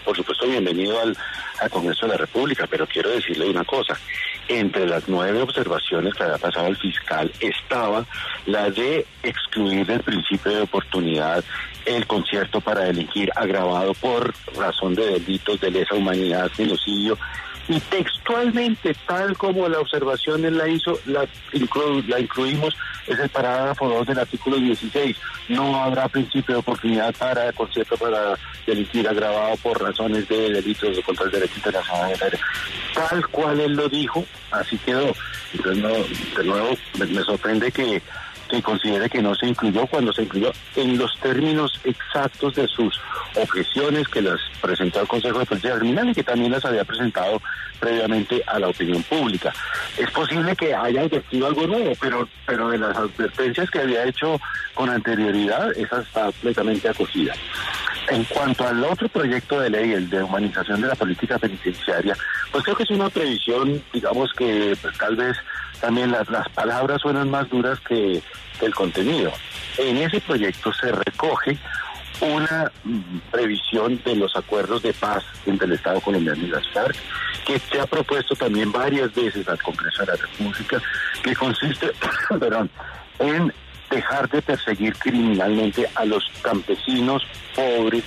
por 0.06 0.16
supuesto, 0.16 0.48
bienvenido 0.48 1.02
al, 1.02 1.18
al, 1.60 1.70
Congreso 1.72 2.06
de 2.06 2.12
la 2.12 2.18
República, 2.20 2.68
pero 2.70 2.86
quiero 2.86 3.10
decirle 3.10 3.50
una 3.50 3.66
cosa. 3.66 3.98
Entre 4.48 4.86
las 4.86 5.10
nueve 5.10 5.42
observaciones 5.42 6.14
que 6.14 6.22
había 6.22 6.38
pasado 6.38 6.68
el 6.68 6.78
fiscal 6.78 7.32
estaba 7.40 8.06
la 8.46 8.70
de 8.70 9.08
excluir 9.24 9.88
del 9.88 10.02
principio 10.02 10.52
de 10.52 10.62
oportunidad 10.62 11.44
el 11.86 12.06
concierto 12.06 12.62
para 12.62 12.82
delinquir 12.82 13.32
agravado 13.36 13.96
por 13.96 14.36
razón 14.56 14.94
de 14.94 15.14
delitos 15.14 15.60
de 15.60 15.72
lesa 15.72 15.96
humanidad, 15.96 16.52
genocidio 16.56 17.18
y 17.68 17.80
textualmente, 17.80 18.96
tal 19.06 19.38
como 19.38 19.68
la 19.68 19.80
observación 19.80 20.46
él 20.46 20.58
la 20.58 20.68
hizo, 20.68 21.00
la, 21.06 21.28
la 22.08 22.20
incluimos, 22.20 22.76
es 23.08 23.20
el 23.20 23.30
parágrafo 23.30 23.88
2 23.90 24.08
del 24.08 24.20
artículo 24.20 24.58
16. 24.58 25.18
No 25.50 25.76
habrá 25.76 26.08
principio 26.08 26.56
de 26.56 26.60
oportunidad 26.60 27.14
para 27.16 27.52
concierto 27.54 27.98
para 27.98 28.38
delinquir 28.66 29.08
agravado 29.08 29.56
por 29.58 29.82
razones 29.82 30.28
de 30.28 30.52
delitos 30.52 31.00
contra 31.06 31.26
el 31.26 31.32
derecho 31.32 31.54
internacional. 31.58 32.14
Tal 32.94 33.28
cual 33.28 33.60
él 33.60 33.74
lo 33.74 33.90
dijo, 33.90 34.26
así 34.52 34.78
quedó. 34.78 35.14
Entonces, 35.54 36.36
de 36.36 36.44
nuevo, 36.44 36.78
me 36.98 37.24
sorprende 37.24 37.72
que 37.72 38.02
que 38.48 38.62
considere 38.62 39.10
que 39.10 39.22
no 39.22 39.36
se 39.36 39.48
incluyó 39.48 39.86
cuando 39.88 40.14
se 40.14 40.24
incluyó 40.24 40.52
en 40.76 40.98
los 40.98 41.18
términos 41.20 41.80
exactos 41.84 42.56
de 42.56 42.68
sus 42.68 43.00
objeciones 43.36 44.08
que 44.08 44.22
las 44.22 44.40
presentó 44.62 45.00
al 45.00 45.08
Consejo 45.08 45.40
de 45.40 45.46
Política 45.46 45.78
Criminal 45.78 46.10
y 46.10 46.16
que 46.16 46.24
también 46.24 46.52
las 46.52 46.66
había 46.66 46.84
presentado 46.84 47.42
previamente 47.80 48.42
a 48.48 48.60
la 48.60 48.70
opinión 48.70 49.04
pública. 49.04 49.54
Es 49.98 50.10
posible 50.12 50.56
que 50.56 50.74
haya 50.74 51.02
advertido 51.02 51.48
algo 51.48 51.68
nuevo, 51.68 51.94
pero, 52.00 52.28
pero 52.46 52.70
de 52.70 52.78
las 52.78 52.96
advertencias 52.98 53.70
que 53.70 53.80
había 53.80 54.06
hecho 54.06 54.40
con 54.74 54.90
anterioridad, 54.90 55.76
esa 55.78 56.02
está 56.02 56.26
completamente 56.26 56.90
acogida. 56.90 57.34
En 58.10 58.24
cuanto 58.24 58.66
al 58.66 58.82
otro 58.86 59.10
proyecto 59.10 59.60
de 59.60 59.70
ley, 59.70 59.92
el 59.92 60.10
de 60.10 60.24
humanización 60.24 60.82
de 60.82 60.88
la 60.88 60.96
política 60.96 61.38
penitenciaria, 61.38 62.16
pues 62.52 62.64
creo 62.64 62.78
que 62.78 62.84
es 62.84 62.92
una 62.92 63.10
previsión, 63.10 63.84
digamos 63.92 64.32
que 64.34 64.78
pues, 64.82 64.98
tal 64.98 65.16
vez 65.18 65.36
también 65.80 66.12
las, 66.12 66.30
las 66.30 66.48
palabras 66.50 67.02
suenan 67.02 67.30
más 67.30 67.50
duras 67.50 67.80
que, 67.82 68.22
el 68.62 68.74
contenido. 68.74 69.32
En 69.78 69.98
ese 69.98 70.20
proyecto 70.20 70.74
se 70.74 70.92
recoge 70.92 71.60
una 72.22 72.72
previsión 73.30 74.02
de 74.04 74.16
los 74.16 74.36
acuerdos 74.36 74.82
de 74.82 74.94
paz 74.94 75.24
entre 75.46 75.68
el 75.68 75.74
Estado 75.74 76.02
colombiano 76.02 76.44
y 76.44 76.48
las 76.48 76.68
FARC, 76.70 76.96
que 77.46 77.60
se 77.60 77.80
ha 77.80 77.86
propuesto 77.86 78.36
también 78.36 78.72
varias 78.72 79.14
veces 79.14 79.48
al 79.48 79.62
Congreso 79.62 80.02
de 80.02 80.08
la 80.08 80.16
República, 80.16 80.82
que 81.22 81.36
consiste 81.36 81.92
perdón, 82.40 82.70
en 83.20 83.54
dejar 83.92 84.28
de 84.30 84.42
perseguir 84.42 84.96
criminalmente 84.96 85.88
a 85.96 86.06
los 86.06 86.28
campesinos 86.42 87.24
pobres 87.56 88.04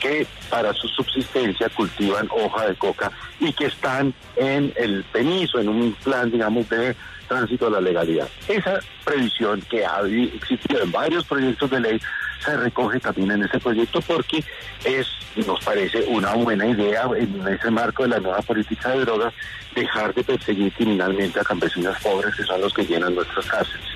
que 0.00 0.26
para 0.50 0.72
su 0.74 0.86
subsistencia 0.88 1.68
cultivan 1.70 2.28
hoja 2.30 2.66
de 2.66 2.74
coca 2.76 3.10
y 3.40 3.52
que 3.54 3.66
están 3.66 4.12
en 4.36 4.72
el 4.76 5.02
peniso, 5.04 5.58
en 5.58 5.68
un 5.68 5.92
plan, 6.04 6.30
digamos, 6.30 6.68
de 6.68 6.94
tránsito 7.24 7.66
a 7.66 7.70
la 7.70 7.80
legalidad. 7.80 8.28
Esa 8.48 8.80
previsión 9.04 9.60
que 9.62 9.84
ha 9.84 10.00
existido 10.02 10.82
en 10.82 10.92
varios 10.92 11.24
proyectos 11.24 11.70
de 11.70 11.80
ley 11.80 12.00
se 12.44 12.56
recoge 12.56 13.00
también 13.00 13.30
en 13.32 13.44
ese 13.44 13.58
proyecto 13.58 14.00
porque 14.02 14.44
es, 14.84 15.06
nos 15.46 15.64
parece 15.64 16.04
una 16.08 16.34
buena 16.34 16.66
idea 16.66 17.08
en 17.16 17.46
ese 17.48 17.70
marco 17.70 18.02
de 18.02 18.10
la 18.10 18.20
nueva 18.20 18.42
política 18.42 18.90
de 18.90 19.04
drogas 19.04 19.32
dejar 19.74 20.14
de 20.14 20.22
perseguir 20.22 20.72
criminalmente 20.74 21.40
a 21.40 21.44
campesinos 21.44 21.96
pobres 22.02 22.34
que 22.34 22.42
son 22.44 22.60
los 22.60 22.72
que 22.72 22.84
llenan 22.84 23.14
nuestras 23.14 23.46
cárceles. 23.46 23.86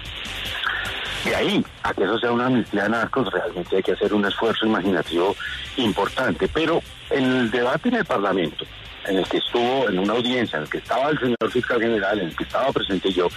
De 1.24 1.34
ahí 1.34 1.64
a 1.82 1.92
que 1.92 2.04
eso 2.04 2.18
sea 2.18 2.32
una 2.32 2.46
amnistía 2.46 2.84
de 2.84 2.88
narcos, 2.90 3.30
realmente 3.32 3.76
hay 3.76 3.82
que 3.82 3.92
hacer 3.92 4.14
un 4.14 4.24
esfuerzo 4.24 4.66
imaginativo 4.66 5.36
importante. 5.76 6.48
Pero 6.48 6.80
el 7.10 7.50
debate 7.50 7.88
en 7.88 7.96
el 7.96 8.04
Parlamento, 8.04 8.64
en 9.08 9.18
el 9.18 9.28
que 9.28 9.38
estuvo, 9.38 9.88
en 9.88 9.98
una 9.98 10.12
audiencia, 10.12 10.58
en 10.58 10.64
el 10.64 10.70
que 10.70 10.78
estaba 10.78 11.10
el 11.10 11.18
señor 11.18 11.50
fiscal 11.50 11.80
general, 11.80 12.20
en 12.20 12.28
el 12.28 12.36
que 12.36 12.44
estaba 12.44 12.70
presente 12.72 13.10
yo, 13.12 13.28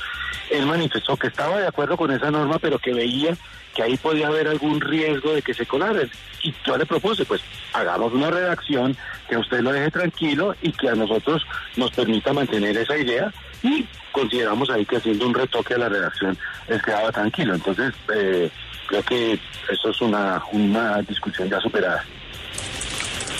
él 0.50 0.66
manifestó 0.66 1.16
que 1.16 1.28
estaba 1.28 1.60
de 1.60 1.68
acuerdo 1.68 1.96
con 1.96 2.12
esa 2.12 2.30
norma, 2.30 2.60
pero 2.60 2.78
que 2.78 2.94
veía 2.94 3.36
que 3.74 3.84
ahí 3.84 3.96
podía 3.96 4.28
haber 4.28 4.50
algún 4.50 4.82
riesgo 4.82 5.34
de 5.34 5.42
que 5.42 5.54
se 5.54 5.66
colara. 5.66 6.04
Y 6.44 6.54
yo 6.66 6.78
le 6.78 6.86
propuse, 6.86 7.24
pues 7.24 7.42
hagamos 7.74 8.12
una 8.14 8.30
redacción 8.30 8.98
que 9.30 9.38
usted 9.38 9.62
lo 9.62 9.72
deje 9.72 9.92
tranquilo 9.92 10.56
y 10.62 10.74
que 10.74 10.90
a 10.90 10.96
nosotros 10.96 11.46
nos 11.78 11.92
permita 11.92 12.34
mantener 12.34 12.76
esa 12.78 12.98
idea 12.98 13.32
y 13.64 13.86
consideramos 14.12 14.70
ahí 14.70 14.86
que 14.86 14.98
haciendo 14.98 15.26
un 15.28 15.34
retoque 15.34 15.76
a 15.76 15.78
la 15.78 15.90
redacción 15.90 16.38
les 16.68 16.82
quedaba 16.82 17.12
tranquilo. 17.12 17.54
Entonces, 17.54 17.94
eh, 18.14 18.50
creo 18.88 19.04
que 19.04 19.40
eso 19.70 19.90
es 19.90 20.02
una, 20.02 20.42
una 20.52 21.02
discusión 21.04 21.50
ya 21.50 21.60
superada. 21.62 22.04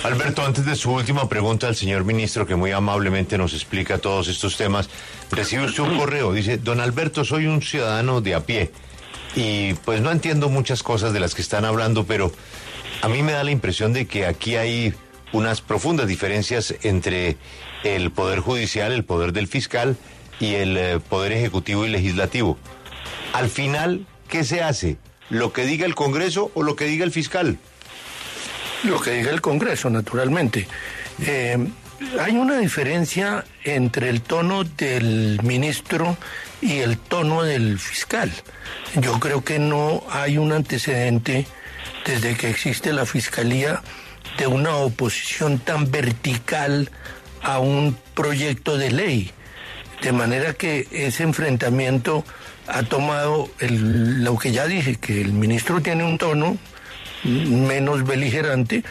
Alberto, 0.04 0.44
antes 0.44 0.66
de 0.66 0.76
su 0.76 0.92
última 0.92 1.30
pregunta 1.30 1.68
al 1.68 1.76
señor 1.76 2.06
ministro, 2.06 2.48
que 2.48 2.56
muy 2.56 2.72
amablemente 2.72 3.38
nos 3.38 3.54
explica 3.54 4.00
todos 4.00 4.30
estos 4.30 4.58
temas, 4.58 4.90
recibe 5.30 5.66
usted 5.66 5.84
un 5.84 5.96
correo. 5.96 6.34
Dice, 6.34 6.58
don 6.58 6.80
Alberto, 6.80 7.24
soy 7.24 7.46
un 7.46 7.62
ciudadano 7.62 8.20
de 8.20 8.34
a 8.34 8.44
pie 8.44 8.72
y 9.36 9.76
pues 9.86 10.02
no 10.02 10.12
entiendo 10.12 10.50
muchas 10.50 10.82
cosas 10.82 11.14
de 11.14 11.20
las 11.20 11.36
que 11.36 11.44
están 11.44 11.66
hablando, 11.66 12.06
pero 12.06 12.32
a 13.04 13.10
mí 13.10 13.22
me 13.22 13.34
da 13.34 13.44
la 13.44 13.52
impresión 13.52 13.94
de 13.94 14.08
que 14.08 14.26
aquí 14.26 14.56
hay 14.56 14.96
unas 15.34 15.62
profundas 15.62 16.08
diferencias 16.08 16.74
entre 16.82 17.38
el 17.84 18.10
Poder 18.10 18.40
Judicial, 18.40 18.92
el 18.92 19.04
Poder 19.04 19.34
del 19.34 19.48
Fiscal 19.48 19.98
y 20.40 20.56
el 20.56 20.78
eh, 20.78 21.00
Poder 21.00 21.32
Ejecutivo 21.32 21.86
y 21.86 21.90
Legislativo. 21.90 22.58
Al 23.34 23.50
final, 23.50 24.08
¿qué 24.28 24.44
se 24.46 24.64
hace? 24.64 24.98
¿Lo 25.30 25.54
que 25.54 25.66
diga 25.66 25.86
el 25.86 25.94
Congreso 25.94 26.50
o 26.56 26.64
lo 26.64 26.76
que 26.76 26.86
diga 26.86 27.06
el 27.06 27.12
fiscal? 27.12 27.60
Lo 28.84 29.00
que 29.00 29.12
diga 29.12 29.32
el 29.32 29.42
Congreso, 29.42 29.90
naturalmente. 29.90 30.68
Eh, 31.22 31.58
hay 32.20 32.34
una 32.34 32.58
diferencia 32.58 33.46
entre 33.64 34.10
el 34.10 34.22
tono 34.22 34.64
del 34.64 35.40
ministro 35.44 36.18
y 36.62 36.80
el 36.80 36.98
tono 36.98 37.44
del 37.44 37.78
fiscal. 37.78 38.32
Yo 39.00 39.20
creo 39.20 39.44
que 39.44 39.60
no 39.60 40.04
hay 40.10 40.38
un 40.38 40.52
antecedente 40.52 41.46
desde 42.06 42.36
que 42.36 42.50
existe 42.50 42.92
la 42.92 43.06
fiscalía 43.06 43.82
de 44.38 44.48
una 44.48 44.76
oposición 44.78 45.60
tan 45.60 45.92
vertical 45.92 46.90
a 47.44 47.60
un 47.60 47.96
proyecto 48.16 48.78
de 48.78 48.92
ley. 48.92 49.32
De 50.02 50.12
manera 50.12 50.54
que 50.54 50.88
ese 50.92 51.22
enfrentamiento 51.22 52.26
ha 52.68 52.82
tomado 52.84 53.50
lo 53.60 54.38
que 54.38 54.52
ya 54.52 54.66
dije, 54.66 54.96
que 54.96 55.22
el 55.22 55.34
ministro 55.34 55.82
tiene 55.82 56.04
un 56.04 56.18
tono 56.18 56.58
menos 57.24 58.06
beligerante, 58.06 58.84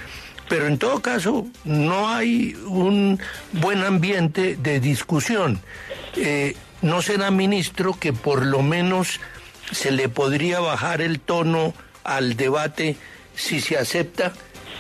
pero 0.48 0.66
en 0.66 0.78
todo 0.78 1.00
caso 1.00 1.46
no 1.64 2.08
hay 2.08 2.54
un 2.66 3.20
buen 3.52 3.82
ambiente 3.84 4.56
de 4.56 4.80
discusión. 4.80 5.60
Eh, 6.16 6.56
no 6.82 7.02
será 7.02 7.30
ministro 7.30 7.98
que 7.98 8.12
por 8.12 8.44
lo 8.44 8.62
menos 8.62 9.20
se 9.70 9.90
le 9.90 10.08
podría 10.08 10.60
bajar 10.60 11.00
el 11.02 11.20
tono 11.20 11.74
al 12.02 12.36
debate 12.36 12.96
si 13.34 13.60
se 13.60 13.76
acepta 13.78 14.32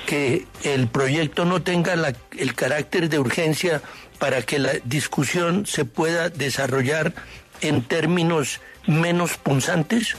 que 0.06 0.46
el 0.64 0.88
proyecto 0.88 1.44
no 1.44 1.62
tenga 1.62 1.94
el 2.36 2.54
carácter 2.54 3.08
de 3.08 3.18
urgencia 3.18 3.80
para 4.18 4.42
que 4.42 4.58
la 4.58 4.72
discusión 4.84 5.66
se 5.66 5.84
pueda 5.84 6.30
desarrollar 6.30 7.14
en 7.60 7.82
términos 7.82 8.60
menos 8.86 9.36
punzantes? 9.36 10.16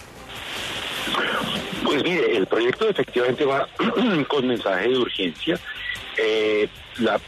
Pues 1.91 2.05
mire, 2.05 2.37
el 2.37 2.47
proyecto 2.47 2.87
efectivamente 2.87 3.43
va 3.43 3.67
con 4.29 4.47
mensaje 4.47 4.87
de 4.87 4.97
urgencia. 4.97 5.59
Eh, 6.17 6.69
la, 6.99 7.19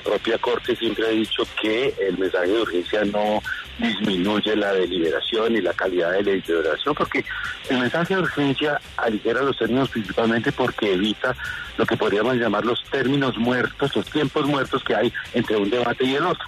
propia 0.00 0.36
Corte 0.36 0.76
siempre 0.76 1.06
ha 1.06 1.10
dicho 1.10 1.42
que 1.58 1.94
el 1.98 2.18
mensaje 2.18 2.48
de 2.48 2.60
urgencia 2.60 3.02
no 3.06 3.42
disminuye 3.78 4.54
la 4.56 4.74
deliberación 4.74 5.56
y 5.56 5.62
la 5.62 5.72
calidad 5.72 6.12
de 6.12 6.22
la 6.22 6.32
deliberación, 6.32 6.94
porque 6.94 7.24
el 7.70 7.78
mensaje 7.78 8.14
de 8.14 8.20
urgencia 8.20 8.78
aligera 8.98 9.40
los 9.40 9.56
términos 9.56 9.88
principalmente 9.88 10.52
porque 10.52 10.92
evita 10.92 11.34
lo 11.78 11.86
que 11.86 11.96
podríamos 11.96 12.34
llamar 12.34 12.66
los 12.66 12.84
términos 12.90 13.38
muertos, 13.38 13.96
los 13.96 14.04
tiempos 14.10 14.44
muertos 14.44 14.84
que 14.84 14.96
hay 14.96 15.10
entre 15.32 15.56
un 15.56 15.70
debate 15.70 16.04
y 16.04 16.14
el 16.16 16.26
otro. 16.26 16.46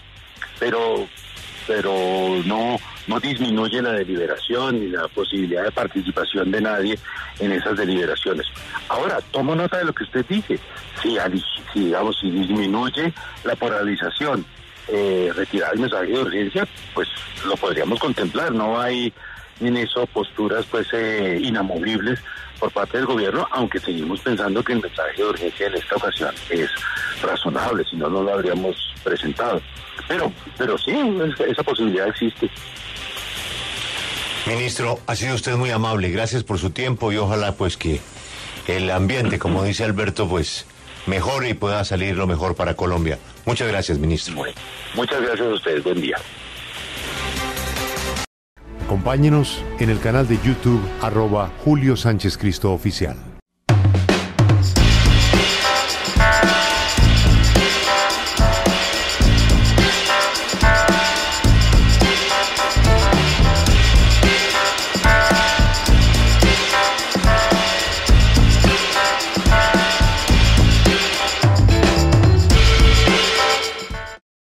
Pero, 0.61 1.09
pero 1.67 2.43
no 2.45 2.79
no 3.07 3.21
disminuye 3.21 3.83
la 3.83 3.93
deliberación 3.93 4.81
ni 4.81 4.89
la 4.89 5.09
posibilidad 5.09 5.65
de 5.65 5.73
participación 5.73 6.51
de 6.51 6.61
nadie 6.61 6.99
en 7.39 7.53
esas 7.53 7.77
deliberaciones. 7.77 8.47
Ahora, 8.89 9.19
tomo 9.31 9.55
nota 9.55 9.79
de 9.79 9.85
lo 9.85 9.93
que 9.93 10.05
usted 10.05 10.25
dice. 10.29 10.59
Si, 11.03 11.19
digamos, 11.75 12.19
si 12.21 12.31
disminuye 12.31 13.13
la 13.45 13.57
polarización, 13.57 14.45
eh, 14.89 15.31
retirar 15.35 15.75
el 15.75 15.81
mensaje 15.81 16.07
de 16.07 16.21
urgencia, 16.21 16.69
pues 16.95 17.09
lo 17.47 17.57
podríamos 17.57 17.99
contemplar. 17.99 18.53
No 18.53 18.81
hay 18.81 19.13
en 19.61 19.77
eso 19.77 20.07
posturas 20.07 20.67
pues 20.67 20.89
eh, 20.93 21.39
inamovibles 21.43 22.21
por 22.59 22.71
parte 22.71 22.99
del 22.99 23.07
gobierno, 23.07 23.49
aunque 23.51 23.81
seguimos 23.81 24.21
pensando 24.21 24.63
que 24.63 24.73
el 24.73 24.81
mensaje 24.81 25.17
de 25.17 25.25
urgencia 25.25 25.67
en 25.67 25.75
esta 25.75 25.97
ocasión 25.97 26.33
es 26.49 26.71
razonable, 27.21 27.85
si 27.85 27.97
no, 27.97 28.09
no 28.09 28.23
lo 28.23 28.35
habríamos 28.35 28.77
presentado. 29.03 29.61
Pero, 30.07 30.33
pero 30.57 30.79
sí, 30.79 30.93
esa 31.49 31.63
posibilidad 31.63 32.07
existe. 32.09 32.49
Ministro, 34.47 34.99
ha 35.07 35.15
sido 35.15 35.35
usted 35.35 35.55
muy 35.57 35.71
amable. 35.71 36.11
Gracias 36.11 36.43
por 36.43 36.59
su 36.59 36.71
tiempo 36.71 37.13
y 37.13 37.17
ojalá 37.17 37.53
pues 37.53 37.77
que 37.77 38.01
el 38.67 38.91
ambiente, 38.91 39.39
como 39.39 39.63
dice 39.63 39.85
Alberto, 39.85 40.29
pues 40.29 40.67
mejore 41.07 41.51
y 41.51 41.55
pueda 41.55 41.85
salir 41.85 42.17
lo 42.17 42.27
mejor 42.27 42.55
para 42.55 42.75
Colombia. 42.75 43.19
Muchas 43.47 43.69
gracias, 43.69 43.99
ministro. 43.99 44.35
muchas 44.95 45.21
gracias 45.21 45.47
a 45.47 45.55
ustedes. 45.55 45.85
Buen 45.85 46.01
día. 46.01 46.17
Acompáñenos 48.85 49.63
en 49.79 49.91
el 49.91 50.01
canal 50.01 50.29
de 50.29 50.39
YouTube 50.45 50.83
arroba 51.01 51.51
Julio 51.65 51.97
Sánchez 51.97 52.37
Cristo 52.37 52.73
Oficial. 52.73 53.32